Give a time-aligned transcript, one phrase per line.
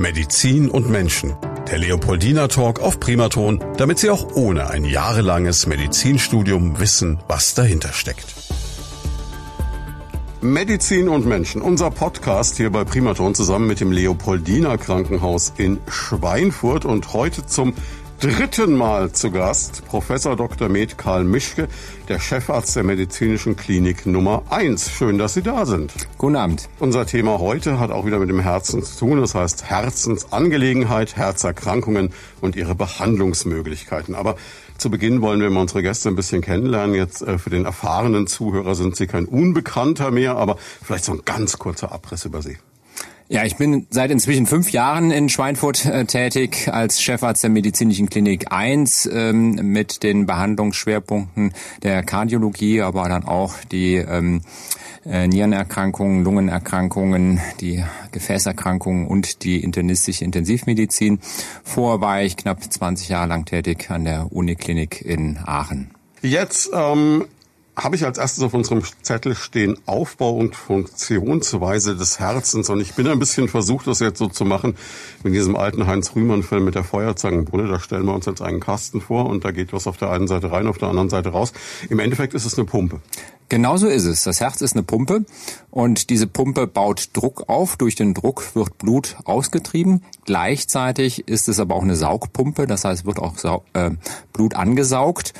[0.00, 1.36] Medizin und Menschen.
[1.70, 7.92] Der Leopoldina Talk auf Primaton, damit Sie auch ohne ein jahrelanges Medizinstudium wissen, was dahinter
[7.92, 8.24] steckt.
[10.40, 16.86] Medizin und Menschen, unser Podcast hier bei Primaton zusammen mit dem Leopoldina Krankenhaus in Schweinfurt
[16.86, 17.74] und heute zum
[18.20, 20.68] dritten Mal zu Gast Professor Dr.
[20.68, 21.68] Med Karl Mischke,
[22.10, 24.90] der Chefarzt der Medizinischen Klinik Nummer 1.
[24.90, 25.94] Schön, dass Sie da sind.
[26.18, 26.68] Guten Abend.
[26.80, 29.20] Unser Thema heute hat auch wieder mit dem Herzen zu tun.
[29.22, 32.10] Das heißt Herzensangelegenheit, Herzerkrankungen
[32.42, 34.14] und ihre Behandlungsmöglichkeiten.
[34.14, 34.36] Aber
[34.76, 36.94] zu Beginn wollen wir mal unsere Gäste ein bisschen kennenlernen.
[36.94, 41.22] Jetzt äh, für den erfahrenen Zuhörer sind Sie kein Unbekannter mehr, aber vielleicht so ein
[41.24, 42.58] ganz kurzer Abriss über Sie.
[43.32, 48.10] Ja, ich bin seit inzwischen fünf Jahren in Schweinfurt äh, tätig als Chefarzt der Medizinischen
[48.10, 51.52] Klinik 1 ähm, mit den Behandlungsschwerpunkten
[51.84, 54.42] der Kardiologie, aber dann auch die ähm,
[55.06, 61.20] äh, Nierenerkrankungen, Lungenerkrankungen, die Gefäßerkrankungen und die internistische Intensivmedizin.
[61.62, 65.92] Vorher war ich knapp 20 Jahre lang tätig an der Uniklinik in Aachen.
[66.20, 67.26] Jetzt ähm,
[67.76, 72.68] habe ich als erstes auf unserem Zettel stehen Aufbau und Funktionsweise des Herzens.
[72.68, 74.76] Und ich bin ein bisschen versucht, das jetzt so zu machen,
[75.24, 77.68] in diesem alten Heinz-Rühmann-Film mit der Feuerzangenbrille.
[77.68, 80.28] Da stellen wir uns jetzt einen Kasten vor und da geht was auf der einen
[80.28, 81.52] Seite rein, auf der anderen Seite raus.
[81.88, 83.00] Im Endeffekt ist es eine Pumpe.
[83.48, 84.22] Genauso ist es.
[84.22, 85.24] Das Herz ist eine Pumpe
[85.70, 87.76] und diese Pumpe baut Druck auf.
[87.76, 90.04] Durch den Druck wird Blut ausgetrieben.
[90.24, 92.68] Gleichzeitig ist es aber auch eine Saugpumpe.
[92.68, 93.34] Das heißt, wird auch
[93.72, 93.90] äh,
[94.32, 95.34] Blut angesaugt.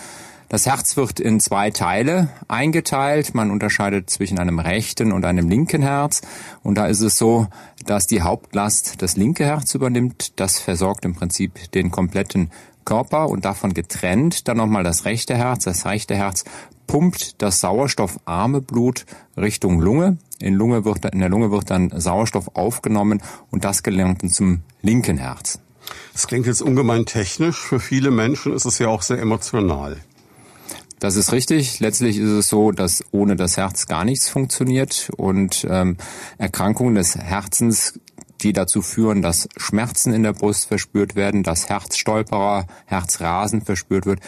[0.51, 3.37] Das Herz wird in zwei Teile eingeteilt.
[3.37, 6.23] Man unterscheidet zwischen einem rechten und einem linken Herz.
[6.65, 7.47] Und da ist es so,
[7.87, 10.41] dass die Hauptlast das linke Herz übernimmt.
[10.41, 12.51] Das versorgt im Prinzip den kompletten
[12.85, 15.63] Körper und davon getrennt dann nochmal das rechte Herz.
[15.63, 16.43] Das rechte Herz
[16.89, 20.19] pumpt das sauerstoffarme Blut Richtung Lunge.
[20.41, 24.63] In, Lunge wird, in der Lunge wird dann Sauerstoff aufgenommen und das gelangt dann zum
[24.83, 25.61] linken Herz.
[26.13, 27.61] Das klingt jetzt ungemein technisch.
[27.61, 29.99] Für viele Menschen ist es ja auch sehr emotional.
[31.01, 31.81] Das ist richtig.
[31.81, 35.97] Letztlich ist es so, dass ohne das Herz gar nichts funktioniert und ähm,
[36.39, 37.99] Erkrankungen des Herzens
[38.43, 44.21] die dazu führen, dass Schmerzen in der Brust verspürt werden, dass Herzstolperer, Herzrasen verspürt wird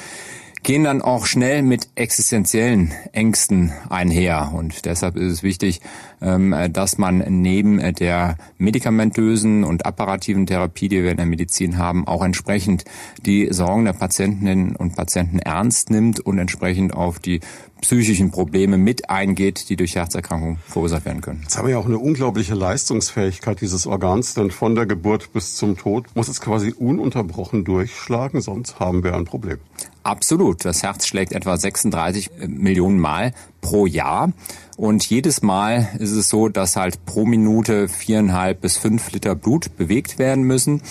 [0.63, 4.53] gehen dann auch schnell mit existenziellen Ängsten einher.
[4.55, 5.81] Und deshalb ist es wichtig,
[6.21, 12.07] ähm, dass man neben der medikamentösen und apparativen Therapie, die wir in der Medizin haben,
[12.07, 12.85] auch entsprechend
[13.27, 17.41] die Sorgen der Patientinnen und Patienten ernst nimmt und entsprechend auf die
[17.81, 21.41] psychischen Probleme mit eingeht, die durch Herzerkrankungen verursacht werden können.
[21.43, 25.57] Jetzt haben wir ja auch eine unglaubliche Leistungsfähigkeit dieses Organs, denn von der Geburt bis
[25.57, 29.59] zum Tod muss es quasi ununterbrochen durchschlagen, sonst haben wir ein Problem.
[30.03, 30.65] Absolut.
[30.65, 34.33] Das Herz schlägt etwa 36 Millionen Mal pro Jahr.
[34.77, 39.77] Und jedes Mal ist es so, dass halt pro Minute viereinhalb bis fünf Liter Blut
[39.77, 40.83] bewegt werden müssen.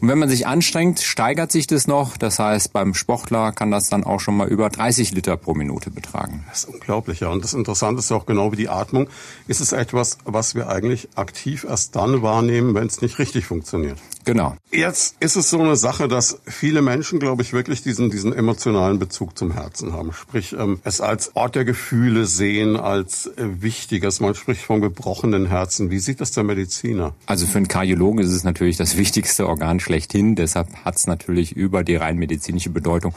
[0.00, 2.16] Und wenn man sich anstrengt, steigert sich das noch.
[2.16, 5.90] Das heißt, beim Sportler kann das dann auch schon mal über 30 Liter pro Minute
[5.90, 6.44] betragen.
[6.48, 7.28] Das ist unglaublich, ja.
[7.28, 9.08] Und das Interessante ist auch genau wie die Atmung.
[9.46, 13.98] Ist es etwas, was wir eigentlich aktiv erst dann wahrnehmen, wenn es nicht richtig funktioniert?
[14.24, 14.56] Genau.
[14.70, 18.98] Jetzt ist es so eine Sache, dass viele Menschen, glaube ich, wirklich diesen, diesen emotionalen
[18.98, 20.12] Bezug zum Herzen haben.
[20.12, 24.20] Sprich, ähm, es als Ort der Gefühle sehen, als äh, wichtiges.
[24.20, 25.90] Man spricht vom gebrochenen Herzen.
[25.90, 27.14] Wie sieht das der Mediziner?
[27.26, 30.34] Also für einen Kardiologen ist es natürlich das wichtigste Organ schlechthin.
[30.34, 33.14] Deshalb hat es natürlich über die rein medizinische Bedeutung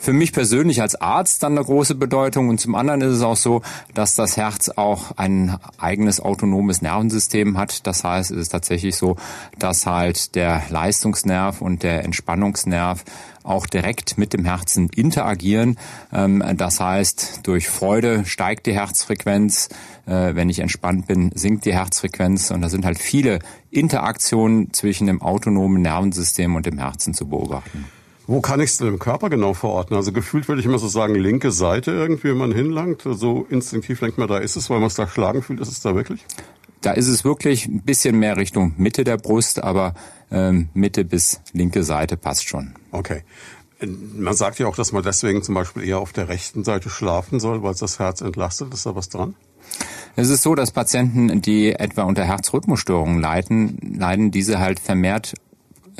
[0.00, 3.36] für mich persönlich als Arzt dann eine große Bedeutung und zum anderen ist es auch
[3.36, 3.60] so,
[3.92, 7.86] dass das Herz auch ein eigenes autonomes Nervensystem hat.
[7.86, 9.16] Das heißt, es ist tatsächlich so,
[9.58, 13.04] dass halt der Leistungsnerv und der Entspannungsnerv
[13.42, 15.76] auch direkt mit dem Herzen interagieren.
[16.12, 19.68] Ähm, das heißt, durch Freude steigt die Herzfrequenz,
[20.06, 23.38] äh, wenn ich entspannt bin, sinkt die Herzfrequenz und da sind halt viele
[23.70, 27.84] Interaktionen zwischen dem autonomen Nervensystem und dem Herzen zu beobachten.
[28.30, 29.96] Wo kann ich es denn im Körper genau verorten?
[29.96, 33.02] Also gefühlt würde ich immer so sagen, linke Seite irgendwie, wenn man hinlangt.
[33.04, 35.58] So instinktiv denkt man, da ist es, weil man es da schlagen fühlt.
[35.58, 36.24] Ist es da wirklich?
[36.80, 39.94] Da ist es wirklich ein bisschen mehr Richtung Mitte der Brust, aber
[40.30, 42.74] ähm, Mitte bis linke Seite passt schon.
[42.92, 43.24] Okay.
[43.82, 47.40] Man sagt ja auch, dass man deswegen zum Beispiel eher auf der rechten Seite schlafen
[47.40, 48.72] soll, weil es das Herz entlastet.
[48.72, 49.34] Ist da was dran?
[50.14, 55.34] Es ist so, dass Patienten, die etwa unter Herzrhythmusstörungen leiden, leiden diese halt vermehrt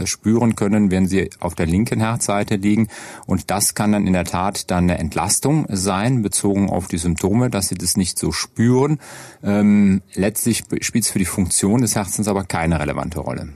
[0.07, 2.89] spüren können, wenn sie auf der linken Herzseite liegen.
[3.27, 7.51] Und das kann dann in der Tat dann eine Entlastung sein, bezogen auf die Symptome,
[7.51, 8.99] dass sie das nicht so spüren.
[9.43, 13.49] Ähm, letztlich spielt es für die Funktion des Herzens aber keine relevante Rolle.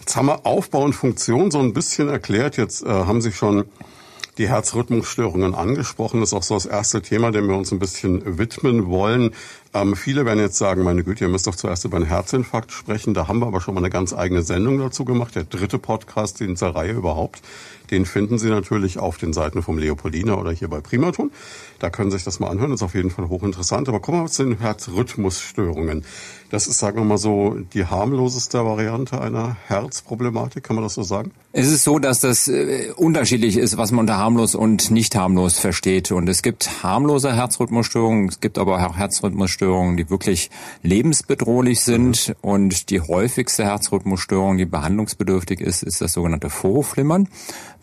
[0.00, 2.56] Jetzt haben wir Aufbau und Funktion so ein bisschen erklärt.
[2.56, 3.64] Jetzt äh, haben Sie schon
[4.38, 6.20] die Herzrhythmusstörungen angesprochen.
[6.20, 9.34] Das ist auch so das erste Thema, dem wir uns ein bisschen widmen wollen.
[9.74, 13.14] Ähm, viele werden jetzt sagen, meine Güte, ihr müsst doch zuerst über einen Herzinfarkt sprechen.
[13.14, 15.34] Da haben wir aber schon mal eine ganz eigene Sendung dazu gemacht.
[15.34, 17.42] Der dritte Podcast in dieser Reihe überhaupt.
[17.90, 21.30] Den finden Sie natürlich auf den Seiten vom Leopoldina oder hier bei Primaton.
[21.78, 22.70] Da können Sie sich das mal anhören.
[22.70, 23.88] Das ist auf jeden Fall hochinteressant.
[23.88, 26.04] Aber kommen wir zu den Herzrhythmusstörungen.
[26.52, 30.62] Das ist, sagen wir mal so, die harmloseste Variante einer Herzproblematik.
[30.62, 31.30] Kann man das so sagen?
[31.52, 35.58] Es ist so, dass das äh, unterschiedlich ist, was man unter harmlos und nicht harmlos
[35.58, 36.12] versteht.
[36.12, 38.28] Und es gibt harmlose Herzrhythmusstörungen.
[38.28, 40.50] Es gibt aber auch Herzrhythmusstörungen, die wirklich
[40.82, 42.28] lebensbedrohlich sind.
[42.28, 42.34] Mhm.
[42.42, 47.30] Und die häufigste Herzrhythmusstörung, die behandlungsbedürftig ist, ist das sogenannte Vorhofflimmern.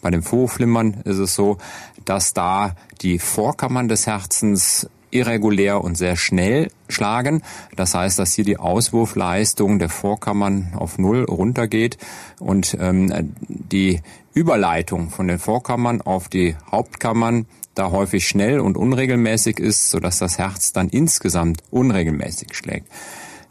[0.03, 1.57] Bei dem Vorhofflimmern ist es so,
[2.05, 7.41] dass da die Vorkammern des Herzens irregulär und sehr schnell schlagen.
[7.75, 11.97] Das heißt, dass hier die Auswurfleistung der Vorkammern auf Null runtergeht
[12.39, 14.01] und ähm, die
[14.33, 17.45] Überleitung von den Vorkammern auf die Hauptkammern
[17.75, 22.87] da häufig schnell und unregelmäßig ist, sodass das Herz dann insgesamt unregelmäßig schlägt.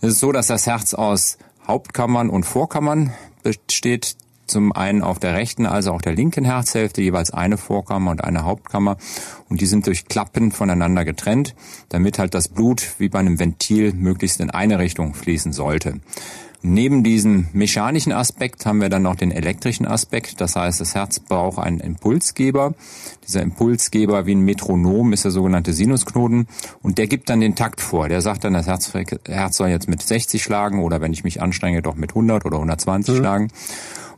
[0.01, 3.13] Es ist so, dass das Herz aus Hauptkammern und Vorkammern
[3.43, 4.17] besteht
[4.49, 8.45] zum einen auf der rechten als auch der linken Herzhälfte jeweils eine Vorkammer und eine
[8.45, 8.97] Hauptkammer
[9.49, 11.55] und die sind durch Klappen voneinander getrennt,
[11.89, 16.01] damit halt das Blut wie bei einem Ventil möglichst in eine Richtung fließen sollte.
[16.61, 20.41] Neben diesem mechanischen Aspekt haben wir dann noch den elektrischen Aspekt.
[20.41, 22.75] Das heißt, das Herz braucht einen Impulsgeber.
[23.25, 26.49] Dieser Impulsgeber wie ein Metronom ist der sogenannte Sinusknoten
[26.83, 28.09] und der gibt dann den Takt vor.
[28.09, 28.93] Der sagt dann, das Herz,
[29.29, 32.57] Herz soll jetzt mit 60 schlagen oder wenn ich mich anstrenge, doch mit 100 oder
[32.57, 33.19] 120 mhm.
[33.19, 33.49] schlagen.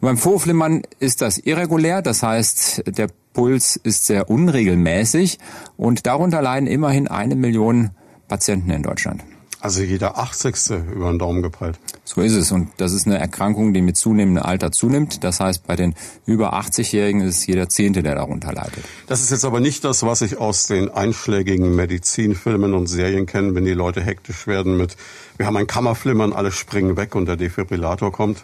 [0.00, 5.38] Und beim Vorflimmern ist das irregulär, das heißt, der Puls ist sehr unregelmäßig
[5.76, 7.91] und darunter leiden immerhin eine Million
[8.26, 9.23] Patienten in Deutschland.
[9.61, 10.70] Also jeder 80.
[10.94, 11.79] über den Daumen gepeilt.
[12.05, 12.50] So ist es.
[12.50, 15.23] Und das ist eine Erkrankung, die mit zunehmendem Alter zunimmt.
[15.23, 15.94] Das heißt, bei den
[16.25, 18.85] über 80-Jährigen ist jeder Zehnte, der darunter leidet.
[19.06, 23.55] Das ist jetzt aber nicht das, was ich aus den einschlägigen Medizinfilmen und Serien kenne,
[23.55, 24.97] wenn die Leute hektisch werden mit,
[25.37, 28.43] wir haben ein Kammerflimmern, alle springen weg und der Defibrillator kommt.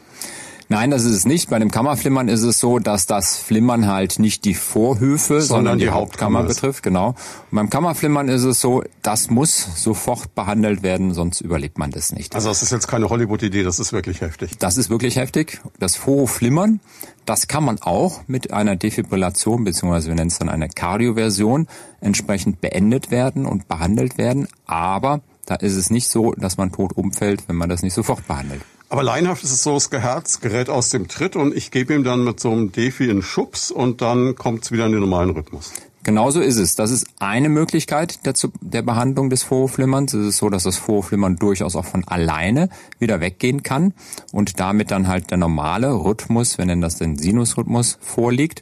[0.68, 1.48] Nein, das ist es nicht.
[1.48, 5.78] Bei dem Kammerflimmern ist es so, dass das Flimmern halt nicht die Vorhöfe, sondern, sondern
[5.78, 6.82] die, die, Hauptkammer, Hauptkammer betrifft.
[6.82, 7.08] Genau.
[7.08, 12.12] Und beim Kammerflimmern ist es so, das muss sofort behandelt werden, sonst überlebt man das
[12.12, 12.34] nicht.
[12.34, 14.58] Also das ist jetzt keine Hollywood-Idee, das ist wirklich heftig.
[14.58, 15.60] Das ist wirklich heftig.
[15.78, 16.80] Das Vorhofflimmern,
[17.26, 21.68] das kann man auch mit einer Defibrillation, beziehungsweise wir nennen es dann eine Kardioversion,
[22.00, 24.48] entsprechend beendet werden und behandelt werden.
[24.66, 28.26] Aber da ist es nicht so, dass man tot umfällt, wenn man das nicht sofort
[28.26, 28.62] behandelt.
[28.88, 32.04] Aber leinhaft ist es so, das Herz gerät aus dem Tritt und ich gebe ihm
[32.04, 35.30] dann mit so einem Defi einen Schubs und dann kommt es wieder in den normalen
[35.30, 35.72] Rhythmus.
[36.04, 36.76] Genauso ist es.
[36.76, 40.14] Das ist eine Möglichkeit der, der Behandlung des Vorhofflimmerns.
[40.14, 42.68] Es ist so, dass das Vorhofflimmern durchaus auch von alleine
[43.00, 43.92] wieder weggehen kann
[44.30, 48.60] und damit dann halt der normale Rhythmus, wir nennen das den Sinusrhythmus, vorliegt.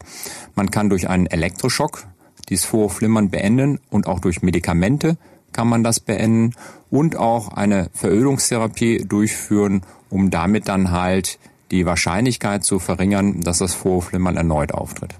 [0.55, 2.07] Man kann durch einen Elektroschock
[2.49, 5.19] dieses Vorhofflimmern beenden und auch durch Medikamente
[5.53, 6.55] kann man das beenden
[6.91, 9.83] und auch eine Verödungstherapie durchführen,
[10.15, 11.41] um damit dann halt
[11.73, 15.15] die Wahrscheinlichkeit zu verringern, dass das Vorhofflimmern erneut auftritt.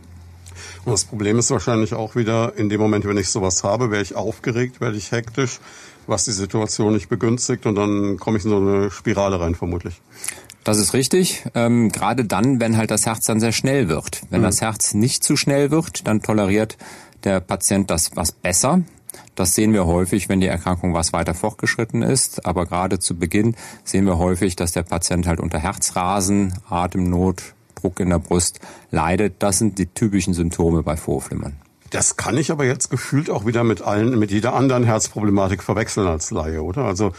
[0.85, 4.03] Und das Problem ist wahrscheinlich auch wieder, in dem Moment, wenn ich sowas habe, wäre
[4.03, 5.59] ich aufgeregt, werde ich hektisch,
[6.07, 10.01] was die Situation nicht begünstigt und dann komme ich in so eine Spirale rein vermutlich.
[10.63, 11.45] Das ist richtig.
[11.55, 14.23] Ähm, gerade dann, wenn halt das Herz dann sehr schnell wird.
[14.31, 14.45] Wenn mhm.
[14.47, 16.77] das Herz nicht zu schnell wird, dann toleriert
[17.25, 18.83] der Patient das was besser.
[19.35, 22.47] Das sehen wir häufig, wenn die Erkrankung was weiter fortgeschritten ist.
[22.47, 28.01] Aber gerade zu Beginn sehen wir häufig, dass der Patient halt unter Herzrasen, Atemnot, Druck
[28.01, 28.61] in der Brust
[28.91, 29.37] leidet.
[29.41, 31.57] Das sind die typischen Symptome bei Vorflimmern.
[31.91, 36.09] Das kann ich aber jetzt gefühlt auch wieder mit allen, mit jeder anderen Herzproblematik verwechseln
[36.09, 36.85] als Laie, oder?
[36.85, 37.13] Also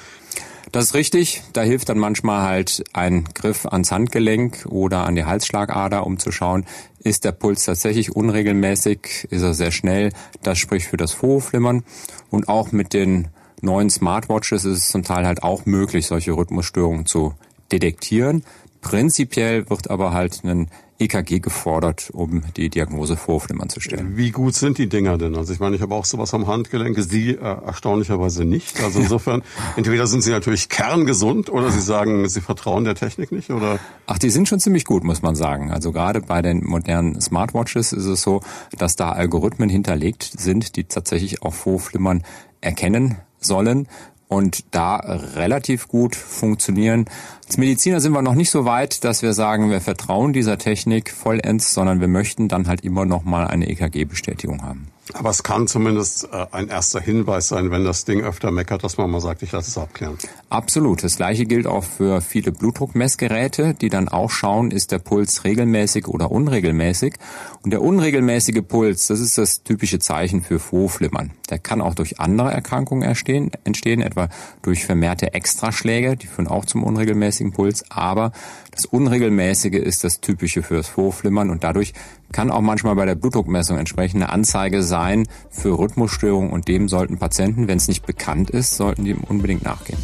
[0.72, 1.44] das ist richtig.
[1.54, 6.32] Da hilft dann manchmal halt ein Griff ans Handgelenk oder an die Halsschlagader, um zu
[6.32, 6.66] schauen,
[7.00, 10.12] ist der Puls tatsächlich unregelmäßig, ist er sehr schnell.
[10.42, 11.84] Das spricht für das Vorhofflimmern.
[12.30, 13.28] Und auch mit den
[13.62, 17.34] neuen Smartwatches ist es zum Teil halt auch möglich, solche Rhythmusstörungen zu
[17.72, 18.44] detektieren.
[18.82, 24.16] Prinzipiell wird aber halt ein EKG gefordert, um die Diagnose Vorflimmern zu stellen.
[24.16, 25.36] Wie gut sind die Dinger denn?
[25.36, 28.82] Also ich meine, ich habe auch sowas am Handgelenk, Sie äh, erstaunlicherweise nicht.
[28.82, 29.44] Also insofern,
[29.76, 33.80] entweder sind Sie natürlich kerngesund oder Sie sagen, Sie vertrauen der Technik nicht oder?
[34.06, 35.72] Ach, die sind schon ziemlich gut, muss man sagen.
[35.72, 38.42] Also gerade bei den modernen Smartwatches ist es so,
[38.78, 42.24] dass da Algorithmen hinterlegt sind, die tatsächlich auch Vorflimmern
[42.62, 43.88] erkennen sollen
[44.28, 47.06] und da relativ gut funktionieren.
[47.48, 51.12] Als Mediziner sind wir noch nicht so weit, dass wir sagen, wir vertrauen dieser Technik
[51.12, 54.88] vollends, sondern wir möchten dann halt immer noch mal eine EKG-Bestätigung haben.
[55.14, 58.98] Aber es kann zumindest äh, ein erster Hinweis sein, wenn das Ding öfter meckert, dass
[58.98, 60.18] man mal sagt, ich lasse es abklären.
[60.50, 61.04] Absolut.
[61.04, 66.08] Das gleiche gilt auch für viele Blutdruckmessgeräte, die dann auch schauen, ist der Puls regelmäßig
[66.08, 67.14] oder unregelmäßig.
[67.62, 71.32] Und der unregelmäßige Puls, das ist das typische Zeichen für Vorflimmern.
[71.52, 74.30] Der kann auch durch andere Erkrankungen entstehen, entstehen, etwa
[74.64, 77.84] durch vermehrte Extraschläge, die führen auch zum unregelmäßigen Puls.
[77.90, 78.32] Aber
[78.72, 81.94] das Unregelmäßige ist das typische fürs Vorflimmern und dadurch
[82.32, 87.68] kann auch manchmal bei der Blutdruckmessung entsprechende Anzeige sein für Rhythmusstörungen und dem sollten Patienten,
[87.68, 90.00] wenn es nicht bekannt ist, sollten die unbedingt nachgehen.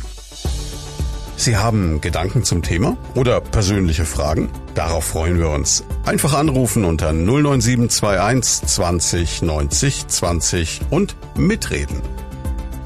[1.41, 4.47] Sie haben Gedanken zum Thema oder persönliche Fragen?
[4.75, 5.83] Darauf freuen wir uns.
[6.05, 11.99] Einfach anrufen unter 09721 20 90 20 und mitreden.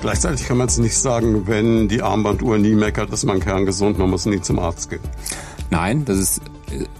[0.01, 4.09] Gleichzeitig kann man es nicht sagen, wenn die Armbanduhr nie meckert, ist man kerngesund, man
[4.09, 5.01] muss nie zum Arzt gehen.
[5.69, 6.41] Nein, das ist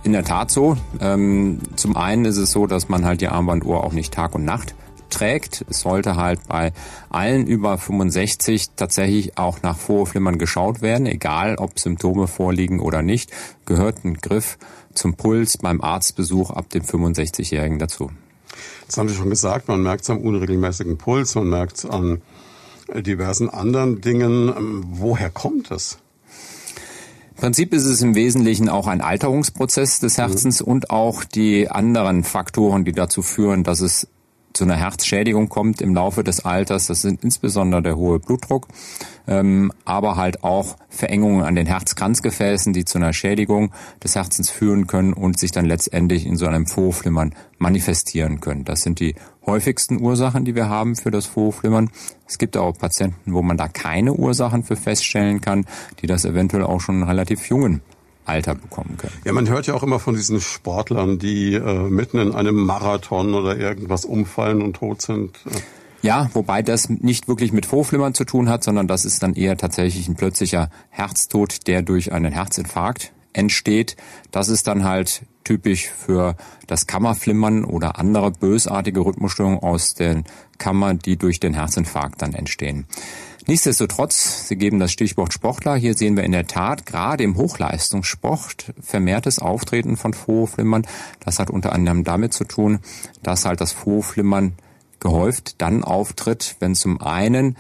[0.04, 0.78] in der Tat so.
[1.00, 4.46] Ähm, zum einen ist es so, dass man halt die Armbanduhr auch nicht Tag und
[4.46, 4.76] Nacht
[5.10, 5.66] trägt.
[5.70, 6.74] Es sollte halt bei
[7.10, 13.32] allen über 65 tatsächlich auch nach Vorflimmern geschaut werden, egal ob Symptome vorliegen oder nicht,
[13.66, 14.58] gehört ein Griff
[14.94, 18.12] zum Puls beim Arztbesuch ab dem 65-Jährigen dazu.
[18.88, 22.22] Das haben Sie schon gesagt, man merkt es am unregelmäßigen Puls, man merkt es an
[22.94, 24.50] diversen anderen Dingen.
[24.50, 25.98] Ähm, woher kommt es?
[27.36, 30.68] Im Prinzip ist es im Wesentlichen auch ein Alterungsprozess des Herzens mhm.
[30.68, 34.08] und auch die anderen Faktoren, die dazu führen, dass es
[34.56, 36.88] zu einer Herzschädigung kommt im Laufe des Alters.
[36.88, 38.68] Das sind insbesondere der hohe Blutdruck,
[39.28, 43.74] ähm, aber halt auch Verengungen an den Herzkranzgefäßen, die zu einer Schädigung
[44.04, 48.64] des Herzens führen können und sich dann letztendlich in so einem Vorflimmern manifestieren können.
[48.64, 51.90] Das sind die häufigsten Ursachen, die wir haben für das Vorflimmern.
[52.28, 55.66] Es gibt auch Patienten, wo man da keine Ursachen für feststellen kann,
[56.02, 57.82] die das eventuell auch schon in relativ jungen
[58.26, 59.14] Alter bekommen können.
[59.24, 63.34] Ja, man hört ja auch immer von diesen Sportlern, die äh, mitten in einem Marathon
[63.36, 65.38] oder irgendwas umfallen und tot sind.
[66.02, 69.58] Ja, wobei das nicht wirklich mit Vorflimmern zu tun hat, sondern das ist dann eher
[69.58, 73.96] tatsächlich ein plötzlicher Herztod, der durch einen Herzinfarkt entsteht.
[74.32, 76.36] Das ist dann halt typisch für
[76.68, 80.24] das Kammerflimmern oder andere bösartige Rhythmusstörungen aus den
[80.58, 82.86] Kammern, die durch den Herzinfarkt dann entstehen.
[83.48, 85.76] Nichtsdestotrotz, Sie geben das Stichwort Sportler.
[85.76, 90.88] Hier sehen wir in der Tat gerade im Hochleistungssport vermehrtes Auftreten von Vorflimmern.
[91.20, 92.80] Das hat unter anderem damit zu tun,
[93.22, 94.54] dass halt das Vorflimmern
[95.00, 97.56] gehäuft dann auftritt, wenn zum einen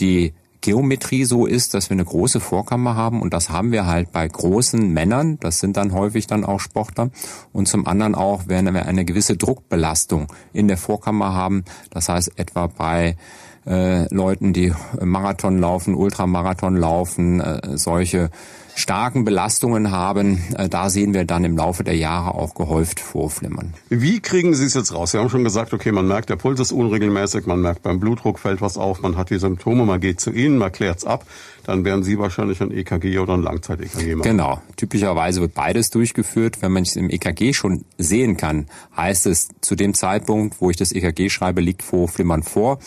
[0.00, 0.32] die
[0.66, 3.22] Geometrie so ist, dass wir eine große Vorkammer haben.
[3.22, 7.10] Und das haben wir halt bei großen Männern, das sind dann häufig dann auch Sportler.
[7.52, 12.32] Und zum anderen auch, wenn wir eine gewisse Druckbelastung in der Vorkammer haben, das heißt
[12.36, 13.16] etwa bei
[13.64, 18.30] äh, Leuten, die Marathon laufen, Ultramarathon laufen, äh, solche
[18.76, 23.74] starken Belastungen haben, äh, da sehen wir dann im Laufe der Jahre auch gehäuft vorflimmern.
[23.88, 25.12] Wie kriegen Sie es jetzt raus?
[25.12, 28.38] Sie haben schon gesagt, okay, man merkt, der Puls ist unregelmäßig, man merkt beim Blutdruck
[28.38, 31.24] fällt was auf, man hat die Symptome, man geht zu Ihnen, man klärt es ab
[31.66, 34.30] dann werden Sie wahrscheinlich ein EKG oder ein Langzeit-EKG machen.
[34.30, 34.62] Genau.
[34.76, 36.62] Typischerweise wird beides durchgeführt.
[36.62, 40.76] Wenn man es im EKG schon sehen kann, heißt es, zu dem Zeitpunkt, wo ich
[40.76, 42.78] das EKG schreibe, liegt Vorflimmern vor.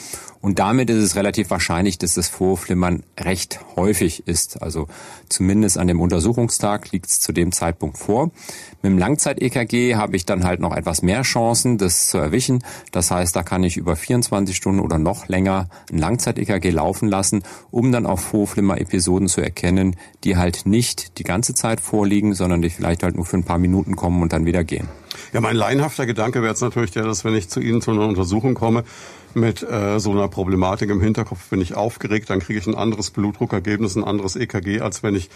[0.41, 4.61] Und damit ist es relativ wahrscheinlich, dass das Vorflimmern recht häufig ist.
[4.61, 4.87] Also
[5.27, 8.31] zumindest an dem Untersuchungstag liegt es zu dem Zeitpunkt vor.
[8.81, 12.63] Mit dem Langzeit-EKG habe ich dann halt noch etwas mehr Chancen, das zu erwischen.
[12.93, 17.43] Das heißt, da kann ich über 24 Stunden oder noch länger ein Langzeit-EKG laufen lassen,
[17.69, 18.05] um dann
[18.69, 23.15] auch Vorflimmer-Episoden zu erkennen, die halt nicht die ganze Zeit vorliegen, sondern die vielleicht halt
[23.15, 24.87] nur für ein paar Minuten kommen und dann wieder gehen.
[25.33, 28.07] Ja, mein laienhafter Gedanke wäre jetzt natürlich der, dass wenn ich zu Ihnen zu einer
[28.07, 28.83] Untersuchung komme,
[29.35, 33.11] mit äh, so einer Problematik im Hinterkopf bin ich aufgeregt, dann kriege ich ein anderes
[33.11, 35.29] Blutdruckergebnis, ein anderes EKG, als wenn ich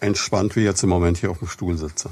[0.00, 2.10] entspannt wie jetzt im Moment hier auf dem Stuhl sitze.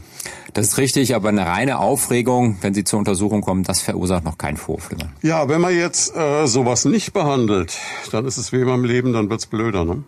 [0.53, 4.39] Das ist richtig, aber eine reine Aufregung, wenn Sie zur Untersuchung kommen, das verursacht noch
[4.39, 5.13] kein Vorflimmern.
[5.23, 7.77] Ja, wenn man jetzt äh, sowas nicht behandelt,
[8.13, 10.03] dann ist es wie immer im Leben, dann wird's blöder, ne?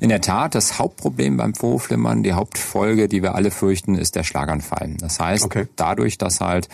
[0.00, 4.24] In der Tat, das Hauptproblem beim Vorflimmern, die Hauptfolge, die wir alle fürchten, ist der
[4.24, 4.96] Schlaganfall.
[4.98, 5.68] Das heißt, okay.
[5.76, 6.68] dadurch, dass halt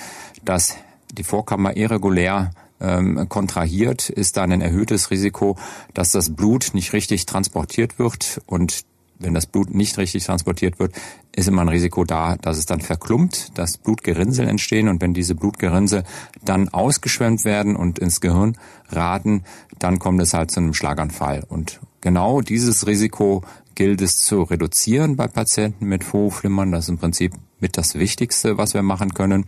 [0.44, 0.76] dass
[1.12, 2.50] die Vorkammer irregulär
[2.80, 5.56] ähm, kontrahiert, ist dann ein erhöhtes Risiko,
[5.94, 8.84] dass das Blut nicht richtig transportiert wird und
[9.18, 10.94] wenn das Blut nicht richtig transportiert wird,
[11.35, 15.35] ist immer ein Risiko da, dass es dann verklumpt, dass Blutgerinnsel entstehen und wenn diese
[15.35, 16.04] Blutgerinnsel
[16.44, 18.56] dann ausgeschwemmt werden und ins Gehirn
[18.88, 19.44] raten,
[19.78, 21.44] dann kommt es halt zu einem Schlaganfall.
[21.49, 23.42] Und genau dieses Risiko
[23.75, 26.73] gilt es zu reduzieren bei Patienten mit Vorhofflimmern.
[26.73, 29.46] Das ist im Prinzip mit das Wichtigste, was wir machen können.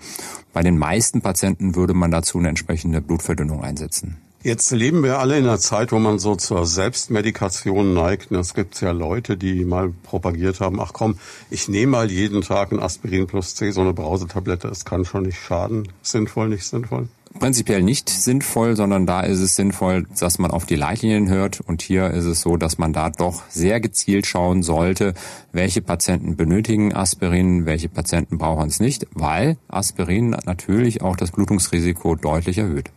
[0.52, 4.18] Bei den meisten Patienten würde man dazu eine entsprechende Blutverdünnung einsetzen.
[4.44, 8.30] Jetzt leben wir alle in einer Zeit, wo man so zur Selbstmedikation neigt.
[8.30, 11.18] Es gibt ja Leute, die mal propagiert haben, ach komm,
[11.50, 15.24] ich nehme mal jeden Tag ein Aspirin plus C, so eine Brausetablette, es kann schon
[15.24, 15.88] nicht schaden.
[16.02, 17.08] Sinnvoll, nicht sinnvoll?
[17.38, 21.60] prinzipiell nicht sinnvoll, sondern da ist es sinnvoll, dass man auf die Leitlinien hört.
[21.60, 25.14] Und hier ist es so, dass man da doch sehr gezielt schauen sollte,
[25.52, 32.16] welche Patienten benötigen Aspirin, welche Patienten brauchen es nicht, weil Aspirin natürlich auch das Blutungsrisiko
[32.16, 32.90] deutlich erhöht.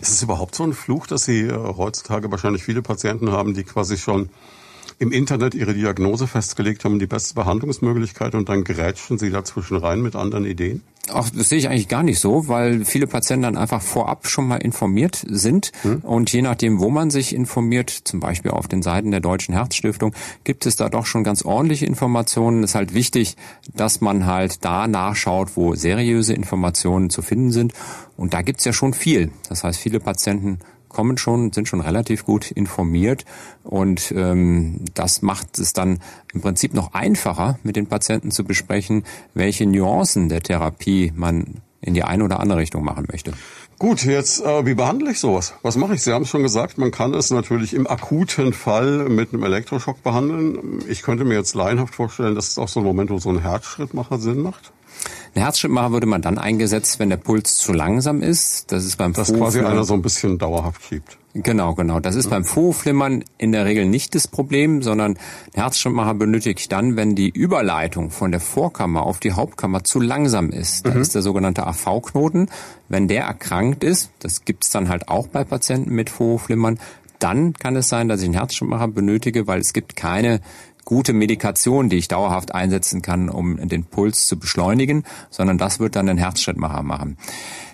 [0.00, 3.64] Ist es überhaupt so ein Fluch, dass Sie äh, heutzutage wahrscheinlich viele Patienten haben, die
[3.64, 4.30] quasi schon
[5.00, 10.02] im Internet ihre Diagnose festgelegt haben, die beste Behandlungsmöglichkeit und dann gerätschen sie dazwischen rein
[10.02, 10.82] mit anderen Ideen?
[11.08, 14.46] Ach, das sehe ich eigentlich gar nicht so, weil viele Patienten dann einfach vorab schon
[14.46, 15.72] mal informiert sind.
[15.82, 16.00] Hm.
[16.00, 20.14] Und je nachdem, wo man sich informiert, zum Beispiel auf den Seiten der Deutschen Herzstiftung,
[20.44, 22.62] gibt es da doch schon ganz ordentliche Informationen.
[22.62, 23.36] Es ist halt wichtig,
[23.74, 27.72] dass man halt da nachschaut, wo seriöse Informationen zu finden sind.
[28.18, 29.30] Und da gibt's ja schon viel.
[29.48, 30.58] Das heißt, viele Patienten
[30.90, 33.24] kommen schon, sind schon relativ gut informiert
[33.64, 36.00] und ähm, das macht es dann
[36.34, 41.94] im Prinzip noch einfacher, mit den Patienten zu besprechen, welche Nuancen der Therapie man in
[41.94, 43.32] die eine oder andere Richtung machen möchte.
[43.78, 45.54] Gut, jetzt äh, wie behandle ich sowas?
[45.62, 46.02] Was mache ich?
[46.02, 50.84] Sie haben schon gesagt, man kann es natürlich im akuten Fall mit einem Elektroschock behandeln.
[50.86, 53.40] Ich könnte mir jetzt laienhaft vorstellen, dass es auch so ein Moment, wo so ein
[53.40, 54.72] Herzschrittmacher Sinn macht.
[55.34, 58.72] Ein Herzschrittmacher würde man dann eingesetzt, wenn der Puls zu langsam ist.
[58.72, 61.18] Das ist beim Dass quasi einer so ein bisschen dauerhaft schiebt.
[61.32, 62.00] Genau, genau.
[62.00, 65.16] Das ist beim Vorflimmern in der Regel nicht das Problem, sondern
[65.54, 70.50] der Herzschrittmacher benötigt dann, wenn die Überleitung von der Vorkammer auf die Hauptkammer zu langsam
[70.50, 70.86] ist.
[70.86, 71.00] Das mhm.
[71.00, 72.48] ist der sogenannte AV-Knoten.
[72.88, 76.80] Wenn der erkrankt ist, das gibt's dann halt auch bei Patienten mit Vorflimmern,
[77.20, 80.40] dann kann es sein, dass ich einen Herzschrittmacher benötige, weil es gibt keine
[80.90, 85.94] gute Medikation, die ich dauerhaft einsetzen kann, um den Puls zu beschleunigen, sondern das wird
[85.94, 87.16] dann ein Herzschrittmacher machen.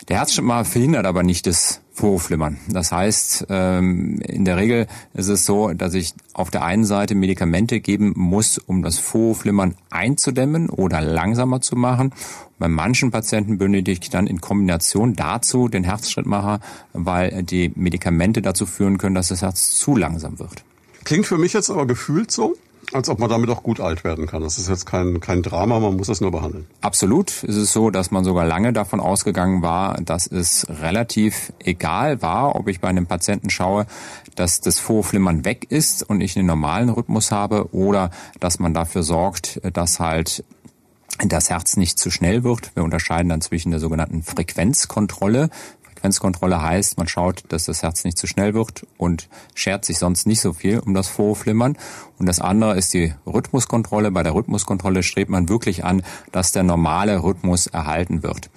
[0.09, 2.59] Der Herzschrittmacher verhindert aber nicht das Vorflimmern.
[2.69, 7.15] Das heißt, ähm, in der Regel ist es so, dass ich auf der einen Seite
[7.15, 12.13] Medikamente geben muss, um das Vorflimmern einzudämmen oder langsamer zu machen.
[12.59, 16.61] Bei manchen Patienten benötige ich dann in Kombination dazu den Herzschrittmacher,
[16.93, 20.65] weil die Medikamente dazu führen können, dass das Herz zu langsam wird.
[21.05, 22.57] Klingt für mich jetzt aber gefühlt so,
[22.93, 24.43] als ob man damit auch gut alt werden kann.
[24.43, 26.67] Das ist jetzt kein, kein Drama, man muss es nur behandeln.
[26.81, 27.43] Absolut.
[27.45, 32.55] Es ist so, dass man sogar lange davon ausgegangen war, dass es relativ egal war,
[32.57, 33.87] ob ich bei einem Patienten schaue,
[34.35, 39.03] dass das Vorflimmern weg ist und ich einen normalen Rhythmus habe oder dass man dafür
[39.03, 40.45] sorgt, dass halt
[41.25, 42.75] das Herz nicht zu schnell wird.
[42.75, 45.49] Wir unterscheiden dann zwischen der sogenannten Frequenzkontrolle.
[46.07, 50.27] Frequenzkontrolle heißt, man schaut, dass das Herz nicht zu schnell wird und schert sich sonst
[50.27, 51.77] nicht so viel um das Vorflimmern.
[52.19, 54.13] Und das andere ist die Rhythmuskontrolle.
[54.13, 58.51] Bei der Rhythmuskontrolle strebt man wirklich an, dass der normale Rhythmus erhalten wird.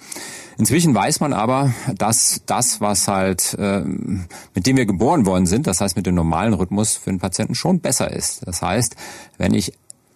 [0.58, 5.66] Inzwischen weiß man aber, dass das, was halt äh, mit dem wir geboren worden sind,
[5.66, 8.46] das heißt mit dem normalen Rhythmus für den Patienten schon besser ist.
[8.46, 8.94] Das heißt,
[9.38, 9.72] wenn ich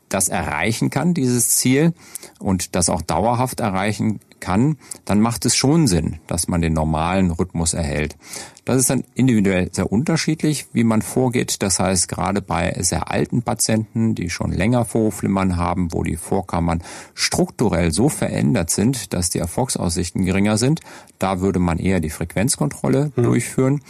[0.09, 1.95] das erreichen kann, dieses Ziel,
[2.39, 4.77] und das auch dauerhaft erreichen kann,
[5.07, 8.17] dann macht es schon Sinn, dass man den normalen Rhythmus erhält.
[8.67, 11.63] Das ist dann individuell sehr unterschiedlich, wie man vorgeht.
[11.63, 16.83] Das heißt, gerade bei sehr alten Patienten, die schon länger Vorflimmern haben, wo die Vorkammern
[17.15, 20.81] strukturell so verändert sind, dass die Erfolgsaussichten geringer sind,
[21.19, 23.23] da würde man eher die Frequenzkontrolle mhm.
[23.23, 23.81] durchführen.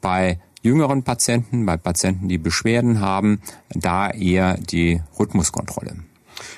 [0.00, 3.40] Bei jüngeren Patienten, bei Patienten, die Beschwerden haben,
[3.70, 5.96] da eher die Rhythmuskontrolle.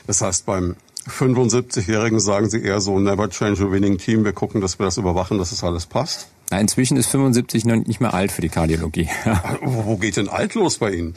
[0.06, 0.76] Das heißt, beim
[1.08, 4.24] 75-Jährigen sagen Sie eher so, never change a winning team.
[4.24, 6.28] Wir gucken, dass wir das überwachen, dass es das alles passt.
[6.50, 9.08] Na, inzwischen ist 75 noch nicht mehr alt für die Kardiologie.
[9.62, 11.16] Wo geht denn alt los bei Ihnen?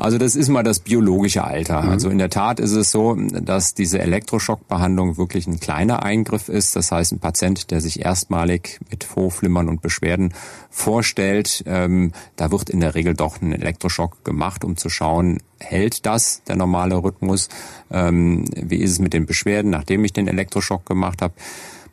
[0.00, 1.82] Also das ist mal das biologische Alter.
[1.82, 1.88] Mhm.
[1.90, 6.74] Also in der Tat ist es so, dass diese Elektroschockbehandlung wirklich ein kleiner Eingriff ist.
[6.74, 10.32] Das heißt, ein Patient, der sich erstmalig mit Vorflimmern und Beschwerden
[10.70, 16.06] vorstellt, ähm, da wird in der Regel doch ein Elektroschock gemacht, um zu schauen, hält
[16.06, 17.48] das der normale Rhythmus?
[17.90, 21.34] Ähm, wie ist es mit den Beschwerden, nachdem ich den Elektroschock gemacht habe?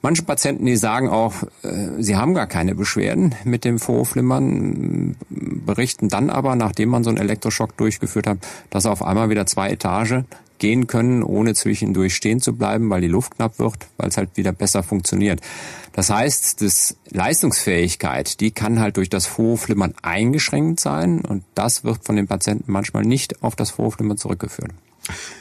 [0.01, 1.33] Manche Patienten, die sagen auch,
[1.63, 7.09] äh, sie haben gar keine Beschwerden mit dem Vorflimmern, berichten dann aber, nachdem man so
[7.09, 8.37] einen Elektroschock durchgeführt hat,
[8.69, 10.25] dass sie auf einmal wieder zwei Etagen
[10.59, 14.29] gehen können, ohne zwischendurch stehen zu bleiben, weil die Luft knapp wird, weil es halt
[14.35, 15.41] wieder besser funktioniert.
[15.93, 22.05] Das heißt, das Leistungsfähigkeit, die kann halt durch das Vorflimmern eingeschränkt sein und das wird
[22.05, 24.71] von den Patienten manchmal nicht auf das Vorflimmern zurückgeführt.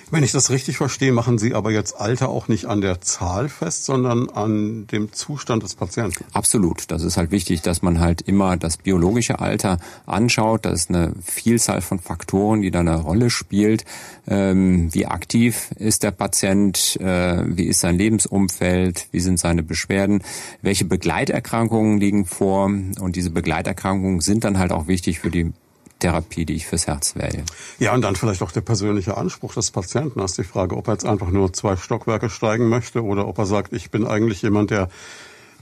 [0.09, 3.49] Wenn ich das richtig verstehe, machen Sie aber jetzt Alter auch nicht an der Zahl
[3.49, 6.25] fest, sondern an dem Zustand des Patienten.
[6.33, 6.91] Absolut.
[6.93, 10.65] Das ist halt wichtig, dass man halt immer das biologische Alter anschaut.
[10.65, 13.85] Das ist eine Vielzahl von Faktoren, die da eine Rolle spielt.
[14.29, 16.97] Ähm, wie aktiv ist der Patient?
[17.01, 19.09] Äh, wie ist sein Lebensumfeld?
[19.11, 20.23] Wie sind seine Beschwerden?
[20.63, 22.67] Welche Begleiterkrankungen liegen vor?
[22.67, 25.53] Und diese Begleiterkrankungen sind dann halt auch wichtig für die
[25.99, 27.45] Therapie, die ich fürs Herz wähle.
[27.79, 30.21] Ja, und dann vielleicht auch der persönliche Anspruch des Patienten.
[30.21, 33.39] Das ist die Frage, ob er jetzt einfach nur zwei Stockwerke steigen möchte oder ob
[33.39, 34.89] er sagt, ich bin eigentlich jemand, der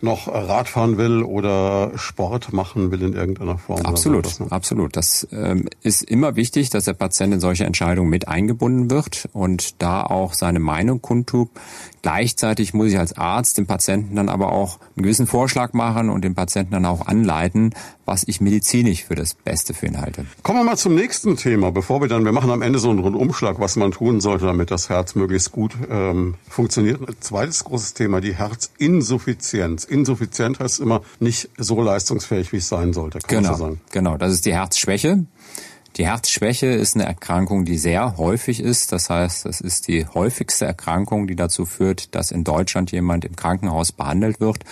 [0.05, 3.81] noch Radfahren will oder Sport machen will in irgendeiner Form.
[3.83, 4.47] Absolut, das, ne?
[4.51, 4.97] absolut.
[4.97, 9.83] Das ähm, ist immer wichtig, dass der Patient in solche Entscheidungen mit eingebunden wird und
[9.83, 11.49] da auch seine Meinung kundtut.
[12.03, 16.23] Gleichzeitig muss ich als Arzt dem Patienten dann aber auch einen gewissen Vorschlag machen und
[16.23, 20.27] den Patienten dann auch anleiten, was ich medizinisch für das Beste für ihn halte.
[20.43, 22.99] Kommen wir mal zum nächsten Thema, bevor wir dann, wir machen am Ende so einen
[22.99, 27.01] Rundumschlag, was man tun sollte, damit das Herz möglichst gut ähm, funktioniert.
[27.01, 29.85] Ein zweites großes Thema, die Herzinsuffizienz.
[29.85, 33.19] Insuffizient heißt immer nicht so leistungsfähig, wie es sein sollte.
[33.21, 34.17] Kann genau, so genau.
[34.17, 35.25] Das ist die Herzschwäche.
[35.97, 38.91] Die Herzschwäche ist eine Erkrankung, die sehr häufig ist.
[38.91, 43.37] Das heißt, das ist die häufigste Erkrankung, die dazu führt, dass in Deutschland jemand im
[43.37, 44.65] Krankenhaus behandelt wird.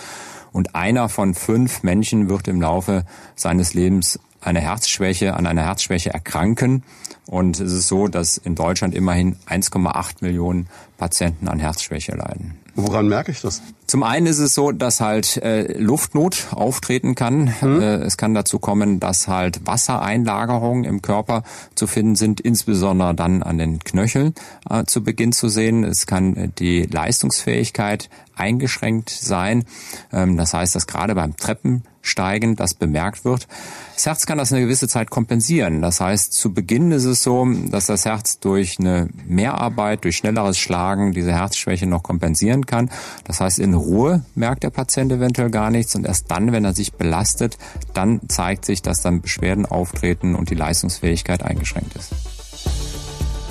[0.53, 6.13] Und einer von fünf Menschen wird im Laufe seines Lebens eine Herzschwäche, an einer Herzschwäche
[6.13, 6.83] erkranken.
[7.25, 12.57] Und es ist so, dass in Deutschland immerhin 1,8 Millionen Patienten an Herzschwäche leiden.
[12.75, 13.61] Woran merke ich das?
[13.93, 17.61] Zum einen ist es so, dass halt äh, Luftnot auftreten kann.
[17.61, 17.79] Hm.
[17.79, 21.43] Äh, es kann dazu kommen, dass halt Wassereinlagerungen im Körper
[21.75, 24.33] zu finden sind, insbesondere dann an den Knöcheln
[24.67, 25.83] äh, zu Beginn zu sehen.
[25.83, 29.65] Es kann äh, die Leistungsfähigkeit eingeschränkt sein.
[30.11, 33.47] Ähm, das heißt, dass gerade beim Treppensteigen das bemerkt wird.
[33.93, 35.81] Das Herz kann das eine gewisse Zeit kompensieren.
[35.81, 40.57] Das heißt, zu Beginn ist es so, dass das Herz durch eine Mehrarbeit, durch schnelleres
[40.57, 42.89] Schlagen diese Herzschwäche noch kompensieren kann.
[43.23, 46.73] Das heißt, in Ruhe merkt der Patient eventuell gar nichts und erst dann, wenn er
[46.73, 47.57] sich belastet,
[47.93, 52.13] dann zeigt sich, dass dann Beschwerden auftreten und die Leistungsfähigkeit eingeschränkt ist.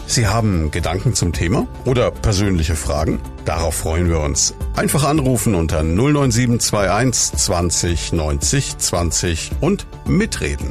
[0.06, 3.18] Sie haben Gedanken zum Thema oder persönliche Fragen?
[3.46, 4.54] Darauf freuen wir uns.
[4.76, 10.70] Einfach anrufen unter 09721 20 90 20 und mitreden.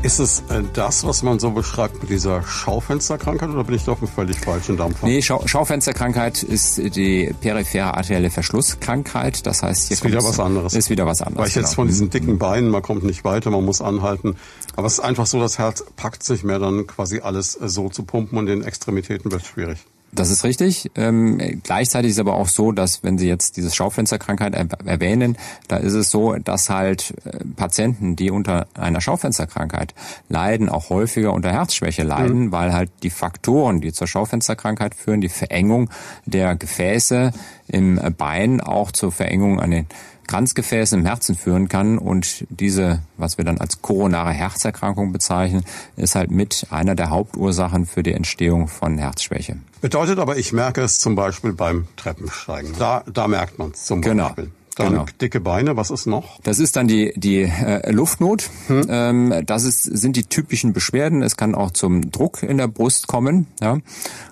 [0.00, 3.98] Ist es äh, das, was man so beschreibt mit dieser Schaufensterkrankheit oder bin ich doch
[4.08, 5.06] völlig falsch in Dampfer?
[5.06, 9.44] Nee, Schau Schaufensterkrankheit ist die periphere arterielle Verschlusskrankheit.
[9.44, 10.74] Das heißt, hier ist wieder was anderes.
[10.74, 11.40] Ist wieder was anderes.
[11.40, 11.66] Weil ich genau.
[11.66, 14.36] jetzt von diesen dicken Beinen, man kommt nicht weiter, man muss anhalten.
[14.76, 17.88] Aber es ist einfach so, das Herz packt sich mehr dann quasi alles äh, so
[17.88, 19.78] zu pumpen und in Extremitäten wird es schwierig.
[20.10, 20.90] Das ist richtig.
[20.94, 24.54] Ähm, gleichzeitig ist aber auch so, dass wenn Sie jetzt diese Schaufensterkrankheit
[24.86, 25.36] erwähnen,
[25.68, 29.94] da ist es so, dass halt äh, Patienten, die unter einer Schaufensterkrankheit
[30.28, 32.52] leiden, auch häufiger unter Herzschwäche leiden, mhm.
[32.52, 35.90] weil halt die Faktoren, die zur Schaufensterkrankheit führen, die Verengung
[36.24, 37.32] der Gefäße
[37.68, 39.86] im Bein auch zur Verengung an den
[40.28, 41.98] Kranzgefäße im Herzen führen kann.
[41.98, 45.64] Und diese, was wir dann als koronare Herzerkrankung bezeichnen,
[45.96, 49.56] ist halt mit einer der Hauptursachen für die Entstehung von Herzschwäche.
[49.80, 52.74] Bedeutet aber, ich merke es zum Beispiel beim Treppensteigen.
[52.78, 54.26] Da, da merkt man es zum genau.
[54.28, 54.52] Beispiel.
[54.78, 55.06] Dann genau.
[55.20, 56.38] dicke Beine, was ist noch?
[56.42, 58.48] Das ist dann die, die äh, Luftnot.
[58.68, 58.86] Hm.
[58.88, 61.22] Ähm, das ist, sind die typischen Beschwerden.
[61.22, 63.48] Es kann auch zum Druck in der Brust kommen.
[63.60, 63.78] Ja?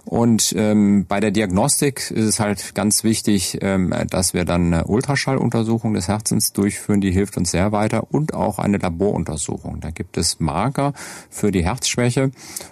[0.07, 4.85] Und ähm, bei der Diagnostik ist es halt ganz wichtig, ähm, dass wir dann eine
[4.85, 9.81] Ultraschalluntersuchung des Herzens durchführen, die hilft uns sehr weiter und auch eine Laboruntersuchung.
[9.81, 10.93] Da gibt es Marker
[11.29, 12.31] für die Herzschwäche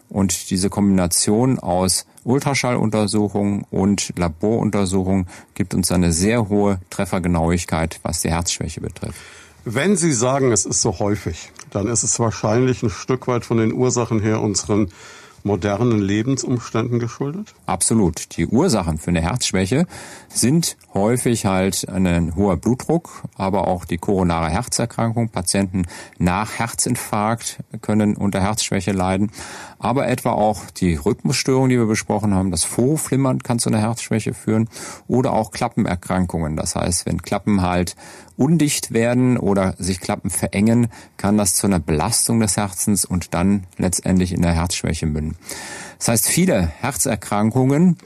[0.08, 8.30] und diese Kombination aus Ultraschalluntersuchung und Laboruntersuchung gibt uns eine sehr hohe Treffergenauigkeit, was die
[8.30, 9.18] Herzschwäche betrifft.
[9.64, 13.56] Wenn Sie sagen, es ist so häufig, dann ist es wahrscheinlich ein Stück weit von
[13.56, 14.90] den Ursachen her unseren
[15.44, 17.54] modernen Lebensumständen geschuldet?
[17.66, 18.36] Absolut.
[18.36, 19.86] Die Ursachen für eine Herzschwäche
[20.28, 25.28] sind häufig halt ein hoher Blutdruck, aber auch die koronare Herzerkrankung.
[25.28, 25.86] Patienten
[26.18, 29.30] nach Herzinfarkt können unter Herzschwäche leiden,
[29.78, 34.32] aber etwa auch die Rhythmusstörung, die wir besprochen haben, das Vorflimmern kann zu einer Herzschwäche
[34.32, 34.68] führen
[35.08, 36.56] oder auch Klappenerkrankungen.
[36.56, 37.96] Das heißt, wenn Klappen halt
[38.36, 43.64] undicht werden oder sich Klappen verengen, kann das zu einer Belastung des Herzens und dann
[43.76, 45.36] letztendlich in der Herzschwäche münden.
[45.98, 47.96] Das heißt, viele Herzerkrankungen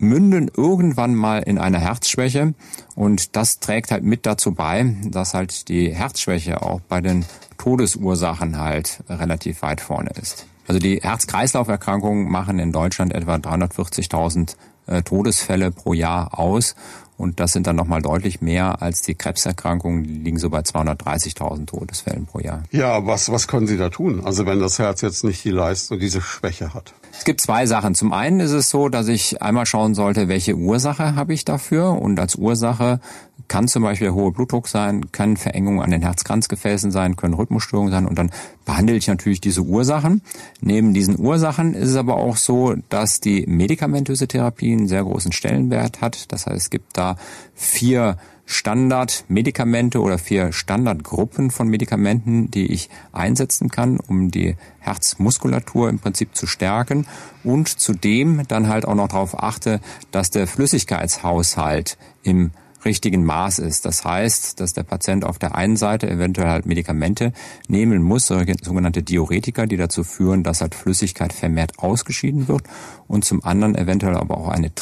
[0.00, 2.54] münden irgendwann mal in einer Herzschwäche
[2.94, 7.24] und das trägt halt mit dazu bei, dass halt die Herzschwäche auch bei den
[7.58, 10.46] Todesursachen halt relativ weit vorne ist.
[10.66, 14.54] Also die Herz-Kreislauf-Erkrankungen machen in Deutschland etwa 340.000
[14.86, 16.74] äh, Todesfälle pro Jahr aus
[17.20, 21.66] und das sind dann nochmal deutlich mehr als die Krebserkrankungen, die liegen so bei 230.000
[21.66, 22.62] Todesfällen pro Jahr.
[22.70, 24.22] Ja, was, was können Sie da tun?
[24.24, 26.94] Also wenn das Herz jetzt nicht die Leistung, diese Schwäche hat.
[27.20, 27.94] Es gibt zwei Sachen.
[27.94, 32.00] Zum einen ist es so, dass ich einmal schauen sollte, welche Ursache habe ich dafür.
[32.00, 32.98] Und als Ursache
[33.46, 38.06] kann zum Beispiel hoher Blutdruck sein, kann Verengungen an den Herzkranzgefäßen sein, können Rhythmusstörungen sein.
[38.06, 38.30] Und dann
[38.64, 40.22] behandle ich natürlich diese Ursachen.
[40.62, 45.32] Neben diesen Ursachen ist es aber auch so, dass die medikamentöse Therapie einen sehr großen
[45.32, 46.32] Stellenwert hat.
[46.32, 47.16] Das heißt, es gibt da
[47.54, 48.16] vier
[48.50, 56.34] Standardmedikamente oder vier Standardgruppen von Medikamenten, die ich einsetzen kann, um die Herzmuskulatur im Prinzip
[56.34, 57.06] zu stärken
[57.44, 62.50] und zudem dann halt auch noch darauf achte, dass der Flüssigkeitshaushalt im
[62.84, 63.84] richtigen Maß ist.
[63.84, 67.32] Das heißt, dass der Patient auf der einen Seite eventuell halt Medikamente
[67.68, 72.62] nehmen muss, sogenannte Diuretika, die dazu führen, dass halt Flüssigkeit vermehrt ausgeschieden wird
[73.06, 74.74] und zum anderen eventuell aber auch eine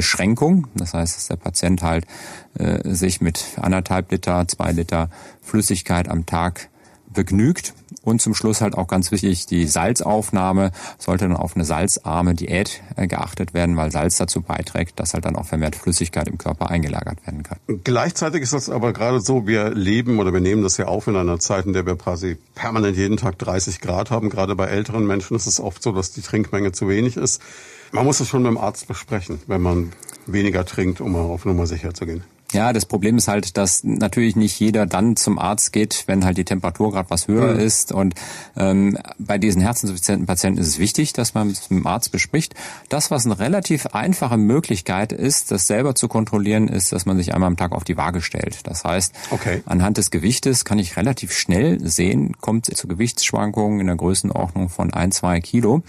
[0.00, 0.66] Trinkmengenbeschränkung.
[0.74, 2.06] Das heißt, dass der Patient halt
[2.58, 5.10] äh, sich mit anderthalb Liter, zwei Liter
[5.42, 6.68] Flüssigkeit am Tag
[7.12, 7.74] begnügt.
[8.02, 12.80] Und zum Schluss halt auch ganz wichtig, die Salzaufnahme sollte dann auf eine salzarme Diät
[12.96, 16.70] äh, geachtet werden, weil Salz dazu beiträgt, dass halt dann auch vermehrt Flüssigkeit im Körper
[16.70, 17.58] eingelagert werden kann.
[17.84, 21.16] Gleichzeitig ist das aber gerade so, wir leben oder wir nehmen das ja auf in
[21.16, 24.30] einer Zeit, in der wir quasi permanent jeden Tag 30 Grad haben.
[24.30, 27.42] Gerade bei älteren Menschen ist es oft so, dass die Trinkmenge zu wenig ist.
[27.92, 29.92] Man muss es schon mit dem Arzt besprechen, wenn man
[30.26, 32.22] weniger trinkt, um auf Nummer sicher zu gehen.
[32.52, 36.36] Ja, das Problem ist halt, dass natürlich nicht jeder dann zum Arzt geht, wenn halt
[36.36, 37.60] die Temperatur gerade was höher mhm.
[37.60, 37.92] ist.
[37.92, 38.14] Und
[38.56, 42.54] ähm, bei diesen herzinsuffizienten Patienten ist es wichtig, dass man es mit dem Arzt bespricht.
[42.88, 47.34] Das, was eine relativ einfache Möglichkeit ist, das selber zu kontrollieren, ist, dass man sich
[47.34, 48.66] einmal am Tag auf die Waage stellt.
[48.66, 49.62] Das heißt, okay.
[49.66, 54.70] anhand des Gewichtes kann ich relativ schnell sehen, kommt es zu Gewichtsschwankungen in der Größenordnung
[54.70, 55.82] von ein, zwei Kilo.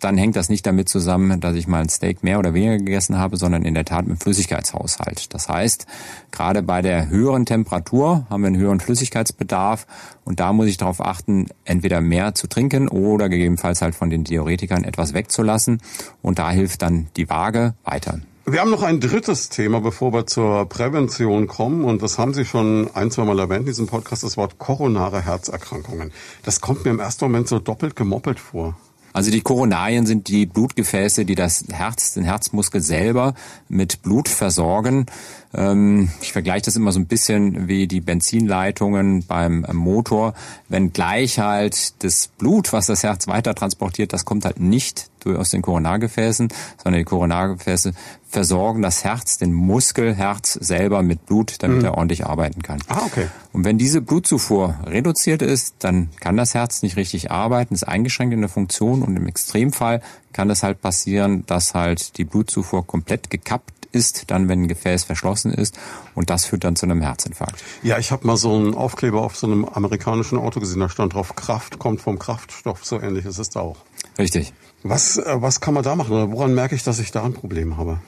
[0.00, 3.16] Dann hängt das nicht damit zusammen, dass ich mal ein Steak mehr oder weniger gegessen
[3.16, 5.32] habe, sondern in der Tat mit Flüssigkeitshaushalt.
[5.32, 5.86] Das heißt,
[6.30, 9.86] Gerade bei der höheren Temperatur haben wir einen höheren Flüssigkeitsbedarf
[10.24, 14.24] und da muss ich darauf achten, entweder mehr zu trinken oder gegebenenfalls halt von den
[14.24, 15.80] Diuretikern etwas wegzulassen
[16.22, 18.20] und da hilft dann die Waage weiter.
[18.44, 21.84] Wir haben noch ein drittes Thema, bevor wir zur Prävention kommen.
[21.84, 25.24] Und das haben Sie schon ein, zwei Mal erwähnt in diesem Podcast, das Wort koronare
[25.24, 26.10] Herzerkrankungen.
[26.42, 28.76] Das kommt mir im ersten Moment so doppelt gemoppelt vor.
[29.12, 33.34] Also die Koronarien sind die Blutgefäße, die das Herz, den Herzmuskel selber
[33.68, 35.06] mit Blut versorgen.
[35.54, 40.34] Ähm, ich vergleiche das immer so ein bisschen wie die Benzinleitungen beim Motor.
[40.68, 45.50] Wenn gleich halt das Blut, was das Herz weiter transportiert, das kommt halt nicht aus
[45.50, 46.48] den Koronargefäßen,
[46.82, 47.92] sondern die Koronargefäße
[48.28, 51.84] versorgen das Herz, den Muskelherz selber mit Blut, damit mhm.
[51.84, 52.80] er ordentlich arbeiten kann.
[52.88, 53.28] Ah, okay.
[53.52, 58.34] Und wenn diese Blutzufuhr reduziert ist, dann kann das Herz nicht richtig arbeiten, ist eingeschränkt
[58.34, 63.30] in der Funktion und im Extremfall kann es halt passieren, dass halt die Blutzufuhr komplett
[63.30, 65.78] gekappt ist, dann wenn ein Gefäß verschlossen ist
[66.14, 67.62] und das führt dann zu einem Herzinfarkt.
[67.82, 71.14] Ja, ich habe mal so einen Aufkleber auf so einem amerikanischen Auto gesehen, da stand
[71.14, 73.78] drauf, Kraft kommt vom Kraftstoff, so ähnlich ist es da auch.
[74.18, 74.52] Richtig.
[74.82, 77.34] Was, äh, was kann man da machen oder woran merke ich, dass ich da ein
[77.34, 78.00] Problem habe?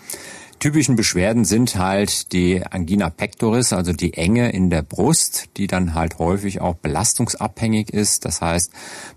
[0.65, 5.93] Typischen Beschwerden sind halt die Angina pectoris, also die Enge in der Brust, die dann
[5.93, 8.25] halt häufig auch belastungsabhängig ist.
[8.25, 8.73] Das heißt,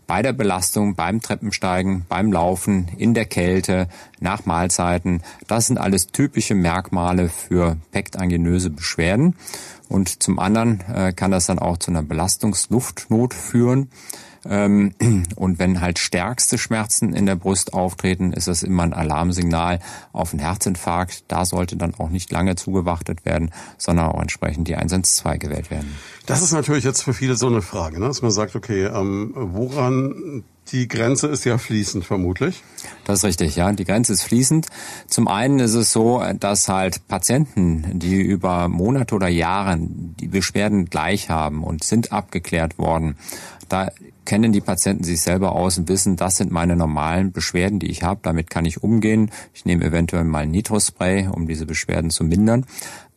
[0.08, 3.88] bei der Belastung, beim Treppensteigen, beim Laufen, in der Kälte,
[4.20, 9.38] nach Mahlzeiten, das sind alles typische Merkmale für pektanginöse Beschwerden.
[9.90, 13.90] Und zum anderen äh, kann das dann auch zu einer Belastungsluftnot führen.
[14.46, 14.94] Ähm,
[15.36, 19.80] und wenn halt stärkste Schmerzen in der Brust auftreten, ist das immer ein Alarmsignal
[20.14, 21.26] auf einen Herzinfarkt.
[21.28, 25.96] Da sollte dann auch nicht lange zugewartet werden, sondern auch entsprechend die 112 gewählt werden.
[26.26, 28.08] Das ist natürlich jetzt für viele so eine Frage, ne?
[28.08, 32.64] dass man sagt, okay, ähm, woran die Grenze ist ja fließend vermutlich.
[33.06, 33.72] Das ist richtig, ja.
[33.72, 34.68] Die Grenze ist fließend.
[35.08, 40.86] Zum einen ist es so, dass halt Patienten, die über Monate oder Jahre die Beschwerden
[40.86, 43.16] gleich haben und sind abgeklärt worden,
[43.70, 43.92] da
[44.26, 48.04] kennen die Patienten sich selber aus und wissen, das sind meine normalen Beschwerden, die ich
[48.04, 48.20] habe.
[48.24, 49.32] Damit kann ich umgehen.
[49.54, 52.66] Ich nehme eventuell mal Nitrospray, um diese Beschwerden zu mindern.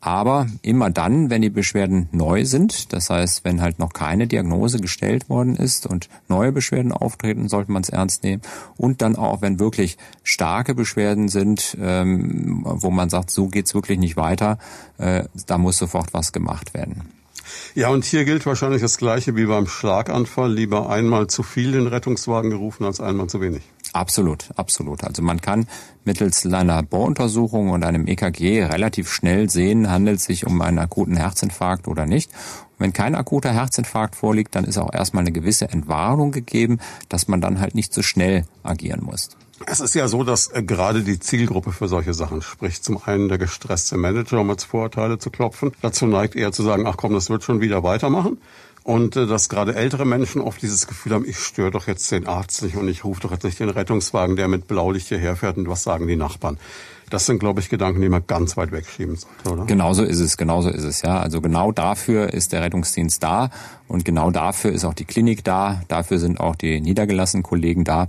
[0.00, 4.78] Aber immer dann, wenn die Beschwerden neu sind, das heißt, wenn halt noch keine Diagnose
[4.78, 8.40] gestellt worden ist und neue Beschwerden auftreten, sollte man es ernst nehmen.
[8.78, 13.98] Und dann auch, wenn wirklich starke Beschwerden sind, ähm, wo man sagt, so geht's wirklich
[13.98, 14.58] nicht weiter,
[14.96, 17.19] äh, da muss sofort was gemacht werden.
[17.74, 20.52] Ja, und hier gilt wahrscheinlich das Gleiche wie beim Schlaganfall.
[20.52, 23.62] Lieber einmal zu viel den Rettungswagen gerufen als einmal zu wenig.
[23.92, 25.04] Absolut, absolut.
[25.04, 25.66] Also man kann
[26.04, 31.16] mittels einer Bohruntersuchung und einem EKG relativ schnell sehen, handelt es sich um einen akuten
[31.16, 32.30] Herzinfarkt oder nicht.
[32.30, 36.78] Und wenn kein akuter Herzinfarkt vorliegt, dann ist auch erstmal eine gewisse Entwarnung gegeben,
[37.08, 39.30] dass man dann halt nicht so schnell agieren muss.
[39.66, 42.84] Es ist ja so, dass äh, gerade die Zielgruppe für solche Sachen spricht.
[42.84, 45.72] Zum einen der gestresste Manager, um als Vorurteile zu klopfen.
[45.82, 48.38] Dazu neigt eher zu sagen, ach komm, das wird schon wieder weitermachen.
[48.82, 52.26] Und äh, dass gerade ältere Menschen oft dieses Gefühl haben, ich störe doch jetzt den
[52.26, 55.58] Arzt nicht und ich rufe doch jetzt nicht den Rettungswagen, der mit Blaulicht hierher fährt
[55.58, 56.58] und was sagen die Nachbarn.
[57.10, 59.66] Das sind, glaube ich, Gedanken, die man ganz weit wegschieben sollte, oder?
[59.66, 61.18] Genauso ist es, genauso ist es, ja.
[61.18, 63.50] Also genau dafür ist der Rettungsdienst da
[63.88, 68.06] und genau dafür ist auch die Klinik da, dafür sind auch die niedergelassenen Kollegen da.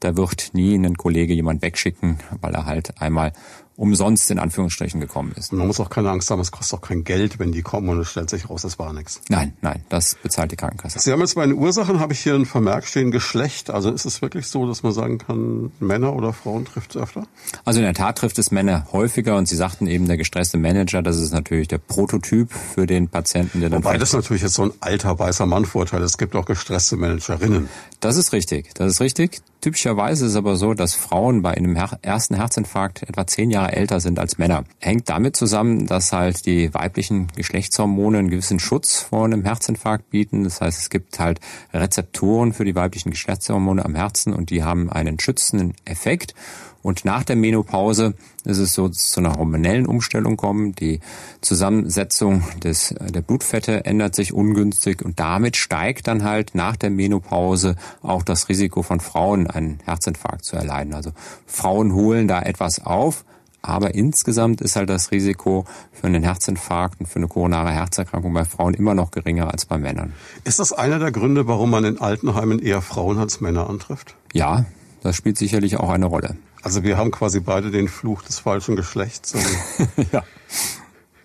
[0.00, 3.32] Da wird nie ein Kollege jemand wegschicken, weil er halt einmal
[3.80, 5.54] umsonst in Anführungsstrichen gekommen ist.
[5.54, 7.98] Man muss auch keine Angst haben, es kostet auch kein Geld, wenn die kommen und
[7.98, 9.22] es stellt sich raus, das war nichts.
[9.30, 10.98] Nein, nein, das bezahlt die Krankenkasse.
[10.98, 13.70] Sie haben jetzt bei den Ursachen, habe ich hier ein Vermerk stehen, Geschlecht.
[13.70, 17.26] Also ist es wirklich so, dass man sagen kann, Männer oder Frauen trifft es öfter?
[17.64, 21.00] Also in der Tat trifft es Männer häufiger und Sie sagten eben, der gestresste Manager,
[21.00, 23.82] das ist natürlich der Prototyp für den Patienten, der dann...
[23.82, 26.02] Wobei das natürlich jetzt so ein alter weißer Mann-Vorteil.
[26.02, 27.70] Es gibt auch gestresste Managerinnen.
[28.00, 29.40] Das ist richtig, das ist richtig.
[29.60, 33.72] Typischerweise ist es aber so, dass Frauen bei einem Her ersten Herzinfarkt etwa zehn Jahre
[33.72, 34.64] älter sind als Männer.
[34.78, 40.44] Hängt damit zusammen, dass halt die weiblichen Geschlechtshormone einen gewissen Schutz vor einem Herzinfarkt bieten.
[40.44, 41.40] Das heißt, es gibt halt
[41.74, 46.34] Rezeptoren für die weiblichen Geschlechtshormone am Herzen und die haben einen schützenden Effekt.
[46.82, 48.14] Und nach der Menopause
[48.44, 50.74] ist es so zu einer hormonellen Umstellung kommen.
[50.74, 51.00] Die
[51.40, 57.76] Zusammensetzung des, der Blutfette ändert sich ungünstig und damit steigt dann halt nach der Menopause
[58.02, 60.94] auch das Risiko von Frauen, einen Herzinfarkt zu erleiden.
[60.94, 61.12] Also
[61.46, 63.24] Frauen holen da etwas auf.
[63.62, 68.46] Aber insgesamt ist halt das Risiko für einen Herzinfarkt und für eine koronare Herzerkrankung bei
[68.46, 70.14] Frauen immer noch geringer als bei Männern.
[70.44, 74.14] Ist das einer der Gründe, warum man in Altenheimen eher Frauen als Männer antrifft?
[74.32, 74.64] Ja,
[75.02, 76.36] das spielt sicherlich auch eine Rolle.
[76.62, 79.34] Also wir haben quasi beide den Fluch des falschen Geschlechts.
[80.12, 80.22] ja.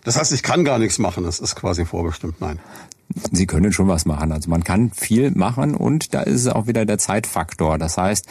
[0.03, 1.23] Das heißt, ich kann gar nichts machen.
[1.23, 2.39] Das ist quasi vorbestimmt.
[2.39, 2.59] Nein.
[3.31, 4.31] Sie können schon was machen.
[4.31, 7.77] Also man kann viel machen und da ist es auch wieder der Zeitfaktor.
[7.77, 8.27] Das heißt,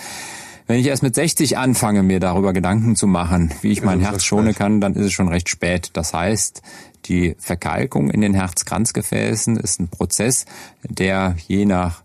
[0.66, 4.24] wenn ich erst mit 60 anfange, mir darüber Gedanken zu machen, wie ich mein Herz
[4.24, 5.90] schonen kann, dann ist es schon recht spät.
[5.92, 6.62] Das heißt,
[7.04, 10.46] die Verkalkung in den Herzkranzgefäßen ist ein Prozess,
[10.82, 12.03] der je nach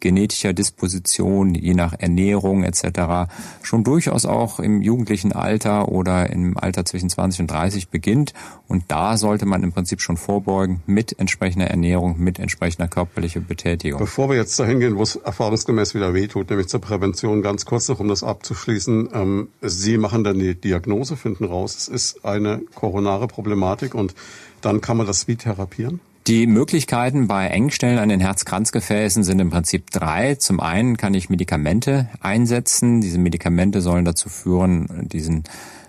[0.00, 3.30] genetischer Disposition, je nach Ernährung etc.
[3.62, 8.32] schon durchaus auch im jugendlichen Alter oder im Alter zwischen 20 und 30 beginnt.
[8.66, 13.98] Und da sollte man im Prinzip schon vorbeugen mit entsprechender Ernährung, mit entsprechender körperlicher Betätigung.
[13.98, 17.88] Bevor wir jetzt dahin gehen, wo es erfahrungsgemäß wieder wehtut, nämlich zur Prävention, ganz kurz
[17.88, 19.08] noch, um das abzuschließen.
[19.12, 24.14] Ähm, Sie machen dann die Diagnose, finden raus, es ist eine koronare Problematik und
[24.60, 26.00] dann kann man das wie therapieren?
[26.28, 30.34] Die Möglichkeiten bei Engstellen an den Herzkranzgefäßen sind im Prinzip drei.
[30.34, 33.00] Zum einen kann ich Medikamente einsetzen.
[33.00, 35.44] Diese Medikamente sollen dazu führen, diesen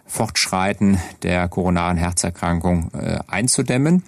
[0.05, 4.03] Fortschreiten der koronaren Herzerkrankung äh, einzudämmen.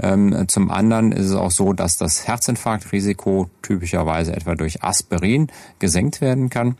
[0.00, 5.48] Ähm, zum anderen ist es auch so, dass das Herzinfarktrisiko typischerweise etwa durch Aspirin
[5.80, 6.76] gesenkt werden kann.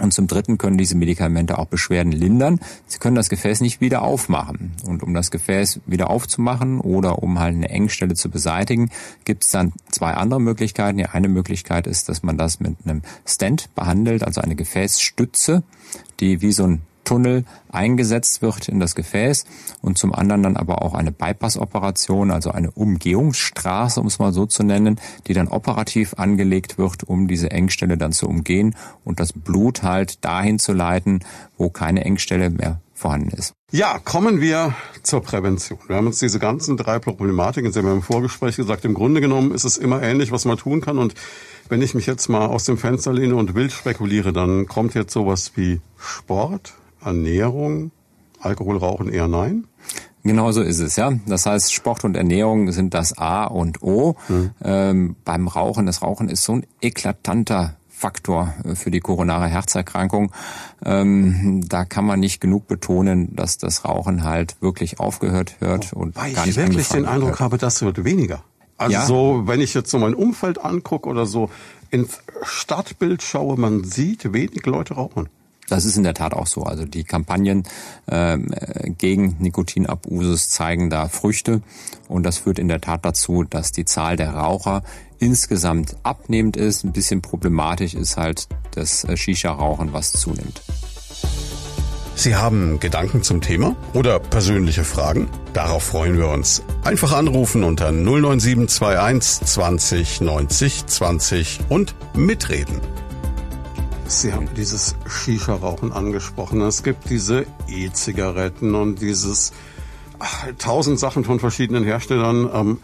[0.00, 2.60] Und zum Dritten können diese Medikamente auch Beschwerden lindern.
[2.86, 4.72] Sie können das Gefäß nicht wieder aufmachen.
[4.84, 8.90] Und um das Gefäß wieder aufzumachen oder um halt eine Engstelle zu beseitigen,
[9.24, 10.98] gibt es dann zwei andere Möglichkeiten.
[10.98, 15.62] Die eine Möglichkeit ist, dass man das mit einem Stent behandelt, also eine Gefäßstütze,
[16.20, 19.46] die wie so ein Tunnel eingesetzt wird in das Gefäß
[19.80, 24.44] und zum anderen dann aber auch eine Bypass-Operation, also eine Umgehungsstraße, um es mal so
[24.44, 29.32] zu nennen, die dann operativ angelegt wird, um diese Engstelle dann zu umgehen und das
[29.32, 31.20] Blut halt dahin zu leiten,
[31.56, 33.54] wo keine Engstelle mehr vorhanden ist.
[33.70, 35.78] Ja, kommen wir zur Prävention.
[35.86, 39.52] Wir haben uns diese ganzen drei Problematiken, Sie haben im Vorgespräch gesagt, im Grunde genommen
[39.52, 40.98] ist es immer ähnlich, was man tun kann.
[40.98, 41.14] Und
[41.68, 45.12] wenn ich mich jetzt mal aus dem Fenster lehne und wild spekuliere, dann kommt jetzt
[45.12, 46.74] sowas wie Sport,
[47.08, 47.90] Ernährung,
[48.40, 49.66] Alkohol, Rauchen eher nein?
[50.24, 51.12] Genau so ist es, ja.
[51.26, 54.16] Das heißt, Sport und Ernährung sind das A und O.
[54.28, 54.50] Mhm.
[54.62, 60.32] Ähm, beim Rauchen, das Rauchen ist so ein eklatanter Faktor äh, für die koronare Herzerkrankung.
[60.84, 66.14] Ähm, da kann man nicht genug betonen, dass das Rauchen halt wirklich aufgehört wird und
[66.16, 67.40] Weil gar nicht ich wirklich den Eindruck wird.
[67.40, 68.44] habe, das wird weniger.
[68.76, 69.06] Also ja.
[69.06, 71.50] so, wenn ich jetzt so mein Umfeld angucke oder so
[71.90, 75.28] ins Stadtbild schaue, man sieht wenig Leute rauchen.
[75.68, 76.62] Das ist in der Tat auch so.
[76.62, 77.64] Also die Kampagnen
[78.10, 78.50] ähm,
[78.96, 81.62] gegen Nikotinabusus zeigen da Früchte
[82.08, 84.82] und das führt in der Tat dazu, dass die Zahl der Raucher
[85.18, 86.84] insgesamt abnehmend ist.
[86.84, 90.62] Ein bisschen problematisch ist halt das äh, Shisha-Rauchen, was zunimmt.
[92.14, 95.28] Sie haben Gedanken zum Thema oder persönliche Fragen?
[95.52, 96.64] Darauf freuen wir uns.
[96.82, 102.80] Einfach anrufen unter 09721 20 90 20 und mitreden.
[104.08, 106.62] Sie haben dieses Shisha-Rauchen angesprochen.
[106.62, 109.52] Es gibt diese E-Zigaretten und dieses
[110.56, 112.48] tausend Sachen von verschiedenen Herstellern.
[112.52, 112.78] Ähm,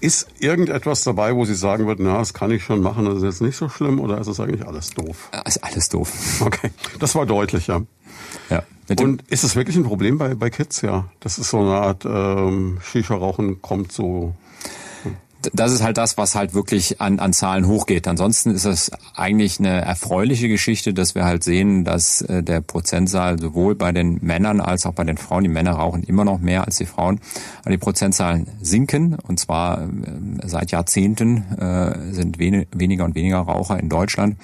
[0.00, 3.22] ist irgendetwas dabei, wo Sie sagen würden, na, das kann ich schon machen, das ist
[3.22, 5.30] jetzt nicht so schlimm oder ist es eigentlich alles doof?
[5.46, 6.12] ist alles doof.
[6.40, 7.80] Okay, das war deutlich, ja.
[8.50, 8.64] Ja.
[8.98, 10.82] Und ist es wirklich ein Problem bei, bei Kids?
[10.82, 14.34] Ja, das ist so eine Art ähm, Shisha-Rauchen kommt so
[15.52, 18.08] das ist halt das, was halt wirklich an, an Zahlen hochgeht.
[18.08, 23.38] Ansonsten ist es eigentlich eine erfreuliche Geschichte, dass wir halt sehen, dass äh, der Prozentzahl
[23.38, 26.64] sowohl bei den Männern als auch bei den Frauen, die Männer rauchen immer noch mehr
[26.64, 27.20] als die Frauen,
[27.62, 29.88] aber die Prozentzahlen sinken und zwar äh,
[30.44, 34.36] seit Jahrzehnten äh, sind wen weniger und weniger Raucher in Deutschland.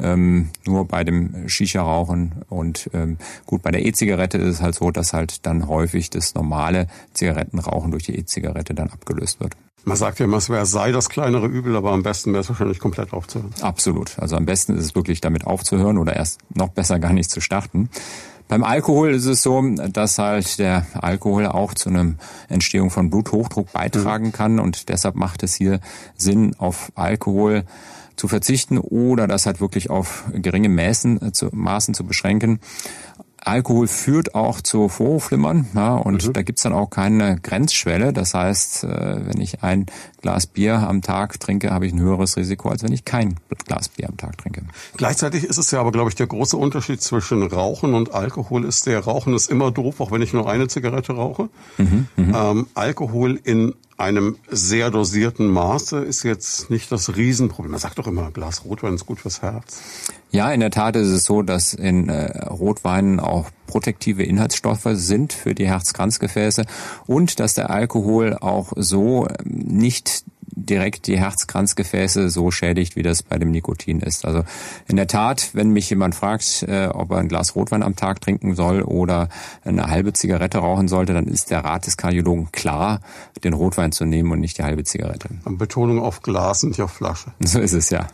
[0.00, 4.90] Ähm, nur bei dem Shisha-Rauchen und ähm, gut, bei der E-Zigarette ist es halt so,
[4.90, 9.54] dass halt dann häufig das normale Zigarettenrauchen durch die E-Zigarette dann abgelöst wird.
[9.84, 12.48] Man sagt ja immer, es wäre sei das kleinere Übel, aber am besten wäre es
[12.48, 13.52] wahrscheinlich komplett aufzuhören.
[13.60, 14.18] Absolut.
[14.18, 17.40] Also am besten ist es wirklich damit aufzuhören oder erst noch besser gar nicht zu
[17.40, 17.90] starten.
[18.48, 19.62] Beim Alkohol ist es so,
[19.92, 22.14] dass halt der Alkohol auch zu einer
[22.48, 25.80] Entstehung von Bluthochdruck beitragen kann und deshalb macht es hier
[26.16, 27.64] Sinn, auf Alkohol
[28.16, 32.60] zu verzichten oder das halt wirklich auf geringe Maßen, zu, Maßen zu beschränken.
[33.44, 36.32] Alkohol führt auch zu Vorhofflimmern ja, und mhm.
[36.32, 38.12] da gibt's dann auch keine Grenzschwelle.
[38.12, 39.86] Das heißt, äh, wenn ich ein
[40.20, 43.36] Glas Bier am Tag trinke, habe ich ein höheres Risiko, als wenn ich kein
[43.66, 44.62] Glas Bier am Tag trinke.
[44.96, 48.86] Gleichzeitig ist es ja aber, glaube ich, der große Unterschied zwischen Rauchen und Alkohol ist
[48.86, 51.48] der, Rauchen ist immer doof, auch wenn ich nur eine Zigarette rauche.
[51.78, 52.34] Mhm, mhm.
[52.34, 57.72] ähm, Alkohol in einem sehr dosierten Maße ist jetzt nicht das Riesenproblem.
[57.72, 59.80] Man sagt doch immer, Glas Rotwein ist gut fürs Herz.
[60.30, 65.32] Ja, in der Tat ist es so, dass in äh, Rotweinen auch protektive Inhaltsstoffe sind
[65.32, 66.64] für die Herzkranzgefäße
[67.06, 70.24] und dass der Alkohol auch so ähm, nicht
[70.64, 74.24] direkt die Herzkranzgefäße so schädigt, wie das bei dem Nikotin ist.
[74.24, 74.44] Also
[74.86, 78.20] in der Tat, wenn mich jemand fragt, äh, ob er ein Glas Rotwein am Tag
[78.20, 79.28] trinken soll oder
[79.64, 83.00] eine halbe Zigarette rauchen sollte, dann ist der Rat des Kardiologen klar,
[83.44, 85.28] den Rotwein zu nehmen und nicht die halbe Zigarette.
[85.44, 87.32] Betonung auf Glas und nicht auf Flasche.
[87.48, 88.08] So ist es ja.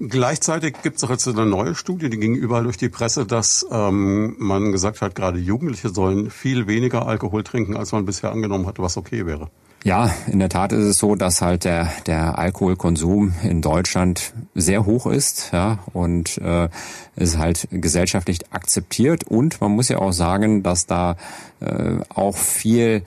[0.00, 3.66] Gleichzeitig gibt es auch jetzt eine neue Studie, die ging überall durch die Presse, dass
[3.70, 8.66] ähm, man gesagt hat, gerade Jugendliche sollen viel weniger Alkohol trinken, als man bisher angenommen
[8.66, 9.50] hatte, was okay wäre.
[9.82, 14.84] Ja, in der Tat ist es so, dass halt der, der Alkoholkonsum in Deutschland sehr
[14.84, 16.68] hoch ist, ja, und äh,
[17.16, 19.24] ist halt gesellschaftlich akzeptiert.
[19.24, 21.16] Und man muss ja auch sagen, dass da
[21.60, 23.04] äh, auch viel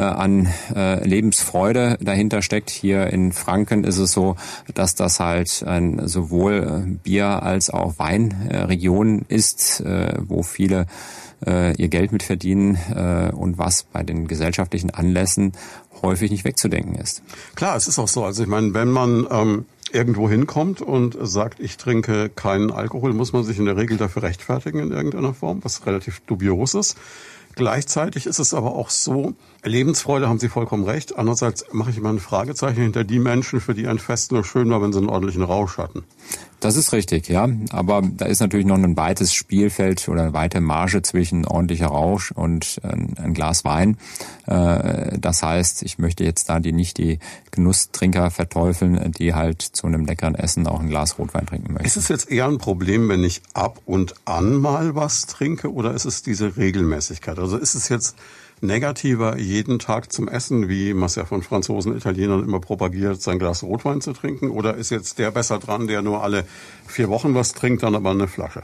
[0.00, 2.70] an äh, Lebensfreude dahinter steckt.
[2.70, 4.36] Hier in Franken ist es so,
[4.74, 10.86] dass das halt ein sowohl Bier als auch Weinregion ist, äh, wo viele
[11.46, 15.52] äh, ihr Geld mit verdienen äh, und was bei den gesellschaftlichen Anlässen
[16.02, 17.22] häufig nicht wegzudenken ist.
[17.54, 18.24] Klar, es ist auch so.
[18.24, 23.32] Also ich meine, wenn man ähm, irgendwo hinkommt und sagt, ich trinke keinen Alkohol, muss
[23.32, 26.96] man sich in der Regel dafür rechtfertigen in irgendeiner Form, was relativ dubios ist.
[27.54, 31.16] Gleichzeitig ist es aber auch so, Lebensfreude haben Sie vollkommen recht.
[31.16, 34.70] Andererseits mache ich immer ein Fragezeichen hinter die Menschen, für die ein Fest nur schön
[34.70, 36.04] war, wenn sie einen ordentlichen Rausch hatten.
[36.62, 37.48] Das ist richtig, ja.
[37.70, 42.30] Aber da ist natürlich noch ein weites Spielfeld oder eine weite Marge zwischen ordentlicher Rausch
[42.30, 43.96] und ein, ein Glas Wein.
[44.46, 47.18] Äh, das heißt, ich möchte jetzt da die nicht die
[47.50, 51.86] Genusstrinker verteufeln, die halt zu einem leckeren Essen auch ein Glas Rotwein trinken möchten.
[51.86, 55.92] Ist es jetzt eher ein Problem, wenn ich ab und an mal was trinke oder
[55.94, 57.40] ist es diese Regelmäßigkeit?
[57.40, 58.14] Also ist es jetzt
[58.62, 63.38] negativer, jeden Tag zum Essen, wie man es ja von Franzosen, Italienern immer propagiert, sein
[63.38, 64.50] Glas Rotwein zu trinken?
[64.50, 66.44] Oder ist jetzt der besser dran, der nur alle
[66.86, 68.62] vier Wochen was trinkt, dann aber eine Flasche?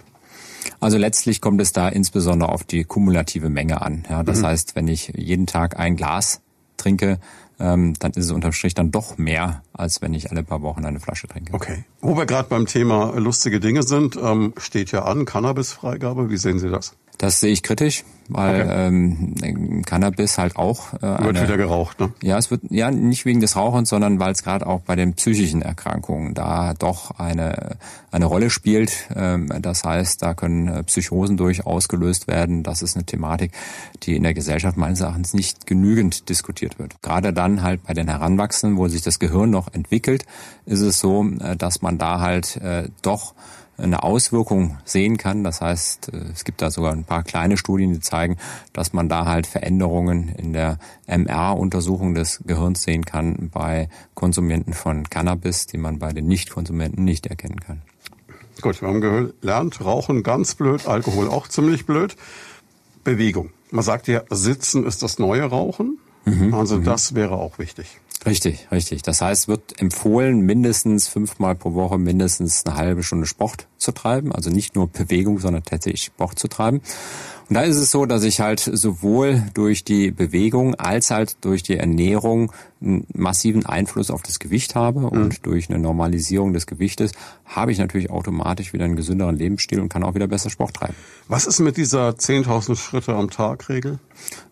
[0.81, 4.05] Also letztlich kommt es da insbesondere auf die kumulative Menge an.
[4.09, 4.47] Ja, das mhm.
[4.47, 6.41] heißt, wenn ich jeden Tag ein Glas
[6.77, 7.19] trinke,
[7.61, 10.85] ähm, dann ist es unterm Strich dann doch mehr, als wenn ich alle paar Wochen
[10.85, 11.53] eine Flasche trinke.
[11.55, 11.85] Okay.
[12.01, 16.31] Wo wir gerade beim Thema lustige Dinge sind, ähm, steht ja an Cannabisfreigabe.
[16.31, 16.95] Wie sehen Sie das?
[17.19, 18.87] Das sehe ich kritisch, weil okay.
[18.87, 22.13] ähm, Cannabis halt auch äh, eine, wird wieder geraucht, ne?
[22.23, 25.15] Ja, es wird ja nicht wegen des Rauchens, sondern weil es gerade auch bei den
[25.15, 27.77] psychischen Erkrankungen da doch eine
[28.11, 29.09] eine Rolle spielt.
[29.15, 32.63] Ähm, das heißt, da können äh, Psychosen durch ausgelöst werden.
[32.63, 33.53] Das ist eine Thematik,
[34.03, 37.01] die in der Gesellschaft meines Erachtens nicht genügend diskutiert wird.
[37.03, 40.25] Gerade dann halt bei den Heranwachsenden, wo sich das Gehirn noch entwickelt,
[40.65, 43.35] ist es so, äh, dass man da halt äh, doch
[43.79, 45.45] eine Auswirkung sehen kann.
[45.45, 48.37] Das heißt, äh, es gibt da sogar ein paar kleine Studien, die zeigen,
[48.73, 55.09] dass man da halt Veränderungen in der MR-Untersuchung des Gehirns sehen kann bei Konsumenten von
[55.09, 57.83] Cannabis, die man bei den Nicht-Konsumenten nicht erkennen kann.
[58.61, 62.17] Gut, wir haben gelernt, Rauchen ganz blöd, Alkohol auch ziemlich blöd.
[63.05, 63.51] Bewegung.
[63.71, 65.99] Man sagt ja, Sitzen ist das neue Rauchen.
[66.25, 66.85] Mhm, also mhm.
[66.85, 68.01] das wäre auch wichtig.
[68.29, 69.03] Richtig, richtig.
[69.03, 74.33] Das heißt, wird empfohlen, mindestens fünfmal pro Woche mindestens eine halbe Stunde Sport zu treiben.
[74.33, 76.83] Also nicht nur Bewegung, sondern tatsächlich Sport zu treiben.
[77.49, 81.63] Und da ist es so, dass ich halt sowohl durch die Bewegung als halt durch
[81.63, 85.43] die Ernährung einen massiven Einfluss auf das Gewicht habe und mhm.
[85.43, 87.13] durch eine Normalisierung des Gewichtes
[87.45, 90.95] habe ich natürlich automatisch wieder einen gesünderen Lebensstil und kann auch wieder besser Sport treiben.
[91.27, 93.99] Was ist mit dieser 10.000 Schritte am Tag Regel?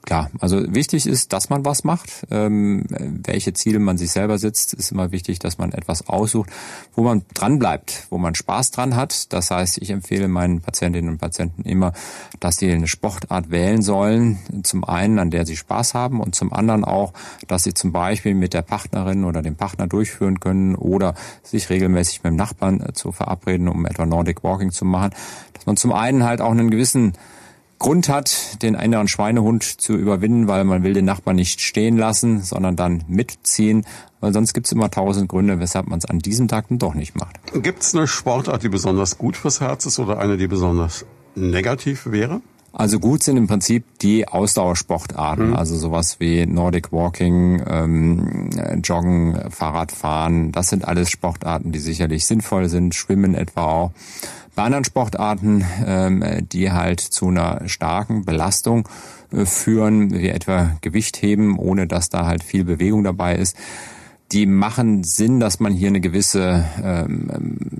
[0.02, 2.26] Klar, also wichtig ist, dass man was macht.
[2.30, 6.50] Ähm, welche Ziele man sich selber setzt, ist immer wichtig, dass man etwas aussucht,
[6.94, 9.32] wo man dran bleibt, wo man Spaß dran hat.
[9.32, 11.92] Das heißt, ich empfehle meinen Patientinnen und Patienten immer,
[12.38, 14.38] dass sie eine Sportart wählen sollen.
[14.62, 17.12] Zum einen, an der sie Spaß haben und zum anderen auch,
[17.46, 22.22] dass sie zum Beispiel mit der Partnerin oder dem Partner durchführen können oder sich regelmäßig
[22.22, 25.10] mit dem Nachbarn äh, zu verabreden, um etwa Nordic Walking zu machen.
[25.52, 27.12] Dass man zum einen halt auch einen gewissen
[27.78, 32.40] Grund hat, den inneren Schweinehund zu überwinden, weil man will den Nachbarn nicht stehen lassen,
[32.40, 33.84] sondern dann mitziehen,
[34.20, 36.94] weil sonst gibt es immer tausend Gründe, weshalb man es an diesem Tag dann doch
[36.94, 37.36] nicht macht.
[37.62, 42.06] Gibt es eine Sportart, die besonders gut fürs Herz ist oder eine, die besonders negativ
[42.06, 42.40] wäre?
[42.78, 45.56] Also gut sind im Prinzip die Ausdauersportarten, mhm.
[45.56, 48.50] also sowas wie Nordic Walking, ähm,
[48.84, 50.52] Joggen, Fahrradfahren.
[50.52, 52.94] Das sind alles Sportarten, die sicherlich sinnvoll sind.
[52.94, 53.92] Schwimmen etwa auch.
[54.54, 56.22] Bei anderen Sportarten, ähm,
[56.52, 58.86] die halt zu einer starken Belastung
[59.32, 63.56] äh, führen, wie etwa Gewicht heben, ohne dass da halt viel Bewegung dabei ist,
[64.32, 67.30] die machen Sinn, dass man hier eine gewisse ähm,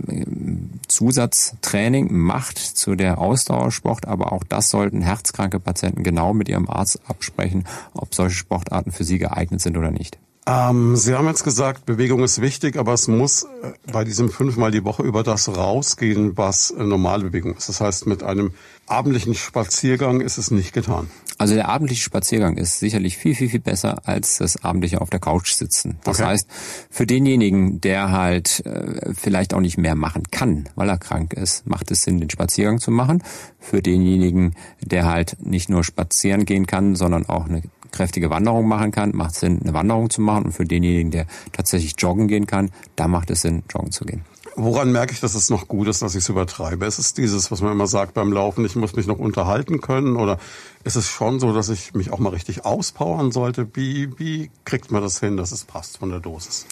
[0.09, 6.71] ähm, Zusatztraining macht zu der Ausdauersport, aber auch das sollten herzkranke Patienten genau mit ihrem
[6.71, 10.19] Arzt absprechen, ob solche Sportarten für sie geeignet sind oder nicht.
[10.49, 14.71] Ähm, Sie haben jetzt gesagt, Bewegung ist wichtig, aber es muss äh, bei diesem fünfmal
[14.71, 17.69] die Woche über das rausgehen, was äh, normale Bewegung ist.
[17.69, 18.53] Das heißt, mit einem
[18.87, 21.11] abendlichen Spaziergang ist es nicht getan.
[21.39, 25.19] Also der abendliche Spaziergang ist sicherlich viel, viel, viel besser als das abendliche auf der
[25.19, 25.99] Couch sitzen.
[26.05, 26.29] Das okay.
[26.29, 26.49] heißt,
[26.91, 31.67] für denjenigen, der halt äh, vielleicht auch nicht mehr machen kann, weil er krank ist,
[31.67, 33.23] macht es Sinn, den Spaziergang zu machen.
[33.59, 37.63] Für denjenigen, der halt nicht nur spazieren gehen kann, sondern auch eine
[37.97, 40.45] kräftige Wanderung machen kann, macht es Sinn, eine Wanderung zu machen.
[40.47, 44.23] Und für denjenigen, der tatsächlich joggen gehen kann, da macht es Sinn, joggen zu gehen.
[44.59, 46.87] Woran merke ich, dass es noch gut ist, dass ich es übertreibe?
[46.87, 50.17] Ist es dieses, was man immer sagt beim Laufen, ich muss mich noch unterhalten können?
[50.17, 50.39] Oder
[50.83, 53.69] ist es schon so, dass ich mich auch mal richtig auspowern sollte?
[53.75, 56.67] Wie, wie kriegt man das hin, dass es passt von der Dosis?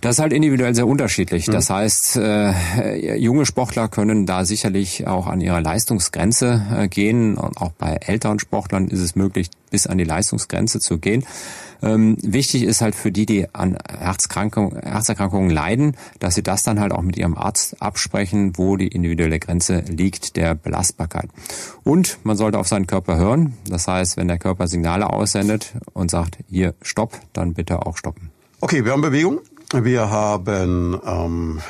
[0.00, 1.46] Das ist halt individuell sehr unterschiedlich.
[1.46, 1.74] Das mhm.
[1.74, 7.36] heißt, äh, junge Sportler können da sicherlich auch an ihre Leistungsgrenze äh, gehen.
[7.36, 11.24] Und auch bei älteren Sportlern ist es möglich, bis an die Leistungsgrenze zu gehen.
[11.82, 16.92] Ähm, wichtig ist halt für die, die an Herzerkrankungen leiden, dass sie das dann halt
[16.92, 21.28] auch mit ihrem Arzt absprechen, wo die individuelle Grenze liegt der Belastbarkeit.
[21.84, 23.54] Und man sollte auf seinen Körper hören.
[23.68, 28.30] Das heißt, wenn der Körper Signale aussendet und sagt, hier stopp, dann bitte auch stoppen.
[28.60, 29.40] Okay, wir haben Bewegung.
[29.72, 31.60] Wir haben ähm,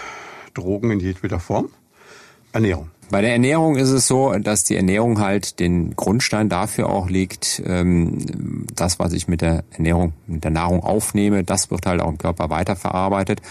[0.55, 1.71] Drogen in jedweder Form.
[2.53, 2.91] Ernährung.
[3.11, 7.63] Bei der Ernährung ist es so, dass die Ernährung halt den Grundstein dafür auch legt,
[7.65, 12.09] ähm, das, was ich mit der Ernährung, mit der Nahrung aufnehme, das wird halt auch
[12.09, 13.43] im Körper weiterverarbeitet.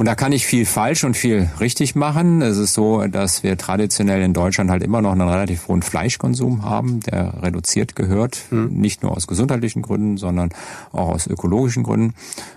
[0.00, 2.40] Und da kann ich viel falsch und viel richtig machen.
[2.40, 6.64] Es ist so, dass wir traditionell in Deutschland halt immer noch einen relativ hohen Fleischkonsum
[6.64, 8.68] haben, der reduziert gehört, mhm.
[8.68, 10.54] nicht nur aus gesundheitlichen Gründen, sondern
[10.92, 12.14] auch aus ökologischen Gründen.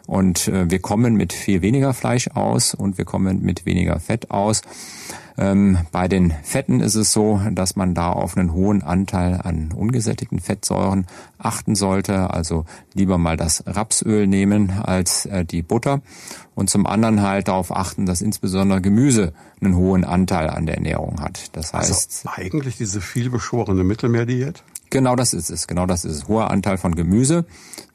[0.08, 4.32] Und äh, wir kommen mit viel weniger Fleisch aus und wir kommen mit weniger Fett
[4.32, 4.62] aus.
[5.38, 9.72] Ähm, bei den Fetten ist es so, dass man da auf einen hohen Anteil an
[9.72, 11.08] ungesättigten Fettsäuren
[11.38, 12.32] achten sollte.
[12.32, 16.02] Also lieber mal das Rapsöl nehmen als äh, die Butter.
[16.56, 21.20] Und zum anderen halt darauf achten, dass insbesondere Gemüse einen hohen Anteil an der Ernährung
[21.20, 21.56] hat.
[21.56, 22.28] Das also heißt.
[22.28, 24.64] Also eigentlich diese vielbeschworene Mittelmeerdiät?
[24.94, 25.66] Genau das ist es.
[25.66, 26.28] Genau das ist es.
[26.28, 27.46] Hoher Anteil von Gemüse,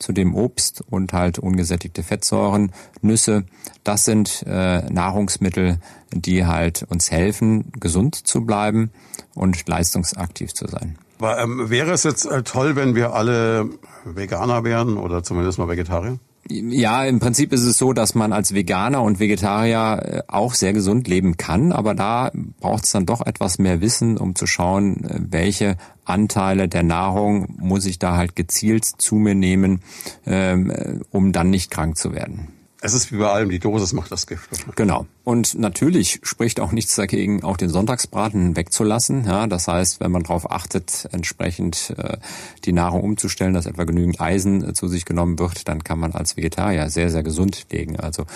[0.01, 2.73] zudem Obst und halt ungesättigte Fettsäuren,
[3.03, 3.45] Nüsse.
[3.85, 5.79] Das sind äh, Nahrungsmittel,
[6.13, 8.91] die halt uns helfen, gesund zu bleiben
[9.37, 10.99] und leistungsaktiv zu sein.
[11.21, 13.71] Aber, ähm, wäre es jetzt äh, toll, wenn wir alle
[14.05, 16.19] Veganer wären oder zumindest mal Vegetarier?
[16.51, 20.73] Ja, im Prinzip ist es so, dass man als Veganer und Vegetarier äh, auch sehr
[20.73, 22.31] gesund leben kann, aber da
[22.61, 27.55] braucht es dann doch etwas mehr Wissen, um zu schauen, äh, welche Anteile der Nahrung
[27.59, 29.81] muss ich da halt gezielt zu mir nehmen,
[30.27, 32.58] ähm, äh, um dann nicht krank zu werden.
[32.81, 34.49] Es ist wie bei allem, die Dosis macht das Gift.
[34.77, 35.07] Genau.
[35.25, 39.25] Und natürlich spricht auch nichts dagegen, auch den Sonntagsbraten wegzulassen.
[39.25, 42.19] Ja, das heißt, wenn man darauf achtet, entsprechend äh,
[42.65, 46.13] die Nahrung umzustellen, dass etwa genügend Eisen äh, zu sich genommen wird, dann kann man
[46.13, 47.99] als Vegetarier sehr, sehr gesund legen.
[47.99, 48.27] Also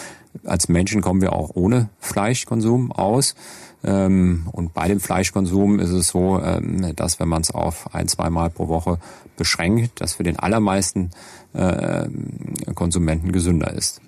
[0.45, 3.37] als Menschen kommen wir auch ohne Fleischkonsum aus.
[3.85, 8.09] Ähm, und bei dem Fleischkonsum ist es so, ähm, dass wenn man es auf ein,
[8.09, 8.99] zwei Mal pro Woche
[9.37, 11.11] beschränkt, das für den allermeisten
[11.53, 12.09] äh,
[12.75, 14.01] Konsumenten gesünder ist.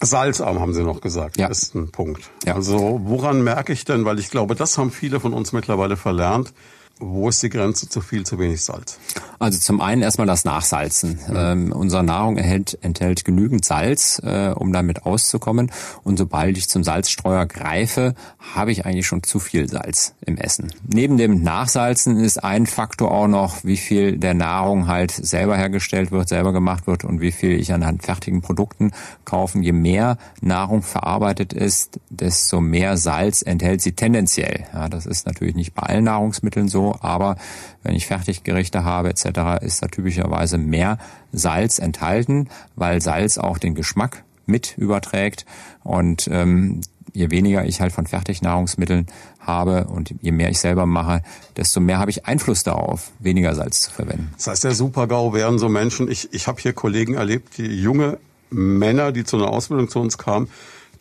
[0.00, 1.48] Salzarm haben Sie noch gesagt, ja.
[1.48, 2.30] ist ein Punkt.
[2.44, 2.54] Ja.
[2.54, 6.52] Also woran merke ich denn, weil ich glaube, das haben viele von uns mittlerweile verlernt,
[6.98, 8.98] wo ist die Grenze zu viel, zu wenig Salz?
[9.40, 11.18] Also zum einen erstmal das Nachsalzen.
[11.26, 11.34] Mhm.
[11.34, 15.72] Ähm, unsere Nahrung enthält, enthält genügend Salz, äh, um damit auszukommen.
[16.04, 18.14] Und sobald ich zum Salzstreuer greife,
[18.54, 20.74] habe ich eigentlich schon zu viel Salz im Essen.
[20.86, 26.12] Neben dem Nachsalzen ist ein Faktor auch noch, wie viel der Nahrung halt selber hergestellt
[26.12, 28.92] wird, selber gemacht wird und wie viel ich an fertigen Produkten
[29.24, 29.62] kaufen.
[29.62, 34.66] Je mehr Nahrung verarbeitet ist, desto mehr Salz enthält sie tendenziell.
[34.74, 37.36] Ja, das ist natürlich nicht bei allen Nahrungsmitteln so, aber
[37.82, 39.14] wenn ich Fertiggerichte habe
[39.62, 40.98] ist da typischerweise mehr
[41.32, 45.46] Salz enthalten, weil Salz auch den Geschmack mit überträgt
[45.82, 46.80] und ähm,
[47.12, 49.06] je weniger ich halt von Fertignahrungsmitteln
[49.40, 51.22] habe und je mehr ich selber mache,
[51.56, 54.30] desto mehr habe ich Einfluss darauf, weniger Salz zu verwenden.
[54.36, 58.18] Das heißt, der Supergau wären so Menschen, ich, ich habe hier Kollegen erlebt, die junge
[58.50, 60.48] Männer, die zu einer Ausbildung zu uns kamen,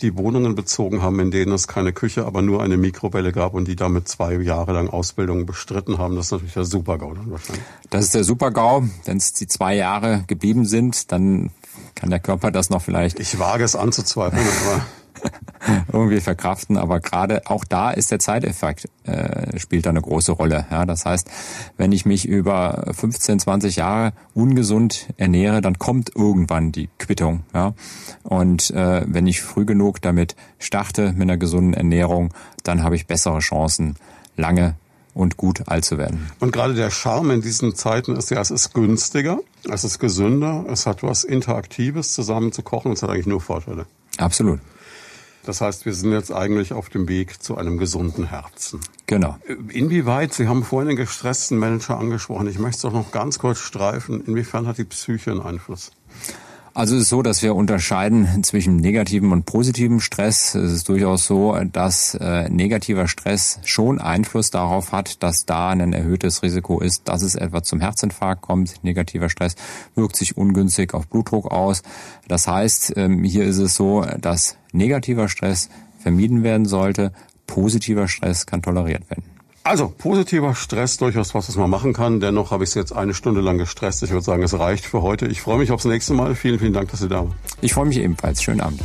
[0.01, 3.67] die Wohnungen bezogen haben, in denen es keine Küche, aber nur eine Mikrowelle gab und
[3.67, 6.15] die damit zwei Jahre lang Ausbildung bestritten haben.
[6.15, 7.63] Das ist natürlich der Super-GAU dann wahrscheinlich.
[7.89, 8.83] Das ist der Super-GAU.
[9.05, 11.51] Wenn es die zwei Jahre geblieben sind, dann
[11.95, 13.19] kann der Körper das noch vielleicht.
[13.19, 14.85] Ich wage es anzuzweifeln, aber
[15.91, 16.77] irgendwie verkraften.
[16.77, 20.65] Aber gerade auch da ist der Zeiteffekt äh, spielt da eine große Rolle.
[20.71, 21.29] Ja, das heißt,
[21.77, 27.43] wenn ich mich über 15, 20 Jahre ungesund ernähre, dann kommt irgendwann die Quittung.
[27.53, 27.73] Ja,
[28.23, 33.07] und äh, wenn ich früh genug damit starte mit einer gesunden Ernährung, dann habe ich
[33.07, 33.95] bessere Chancen,
[34.35, 34.75] lange
[35.13, 36.29] und gut alt zu werden.
[36.39, 39.39] Und gerade der Charme in diesen Zeiten ist ja, es ist günstiger,
[39.69, 43.85] es ist gesünder, es hat was Interaktives zusammen zu kochen, es hat eigentlich nur Vorteile.
[44.17, 44.59] Absolut.
[45.43, 48.81] Das heißt, wir sind jetzt eigentlich auf dem Weg zu einem gesunden Herzen.
[49.07, 49.37] Genau.
[49.69, 53.59] Inwieweit, Sie haben vorhin den gestressten Manager angesprochen, ich möchte es doch noch ganz kurz
[53.59, 55.91] streifen, inwiefern hat die Psyche einen Einfluss?
[56.73, 60.53] Also es ist so, dass wir unterscheiden zwischen negativem und positivem Stress.
[60.55, 65.93] Es ist durchaus so, dass äh, negativer Stress schon Einfluss darauf hat, dass da ein
[65.93, 68.83] erhöhtes Risiko ist, dass es etwa zum Herzinfarkt kommt.
[68.83, 69.55] Negativer Stress
[69.95, 71.81] wirkt sich ungünstig auf Blutdruck aus.
[72.27, 77.13] Das heißt, ähm, hier ist es so, dass negativer Stress vermieden werden sollte.
[77.47, 79.38] Positiver Stress kann toleriert werden.
[79.69, 82.19] Also positiver Stress durchaus was, was man machen kann.
[82.19, 84.01] Dennoch habe ich es jetzt eine Stunde lang gestresst.
[84.01, 85.27] Ich würde sagen, es reicht für heute.
[85.27, 86.33] Ich freue mich aufs nächste Mal.
[86.33, 87.35] Vielen, vielen Dank, dass Sie da waren.
[87.61, 88.41] Ich freue mich ebenfalls.
[88.41, 88.81] Schönen Abend.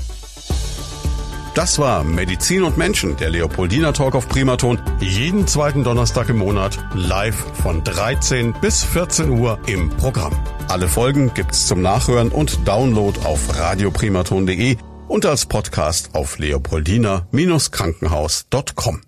[1.55, 4.78] Das war Medizin und Menschen, der Leopoldina Talk auf Primaton.
[5.01, 10.35] Jeden zweiten Donnerstag im Monat live von 13 bis 14 Uhr im Programm.
[10.68, 14.76] Alle Folgen gibt's zum Nachhören und Download auf radioprimaton.de
[15.09, 19.01] und als Podcast auf leopoldina-krankenhaus.com.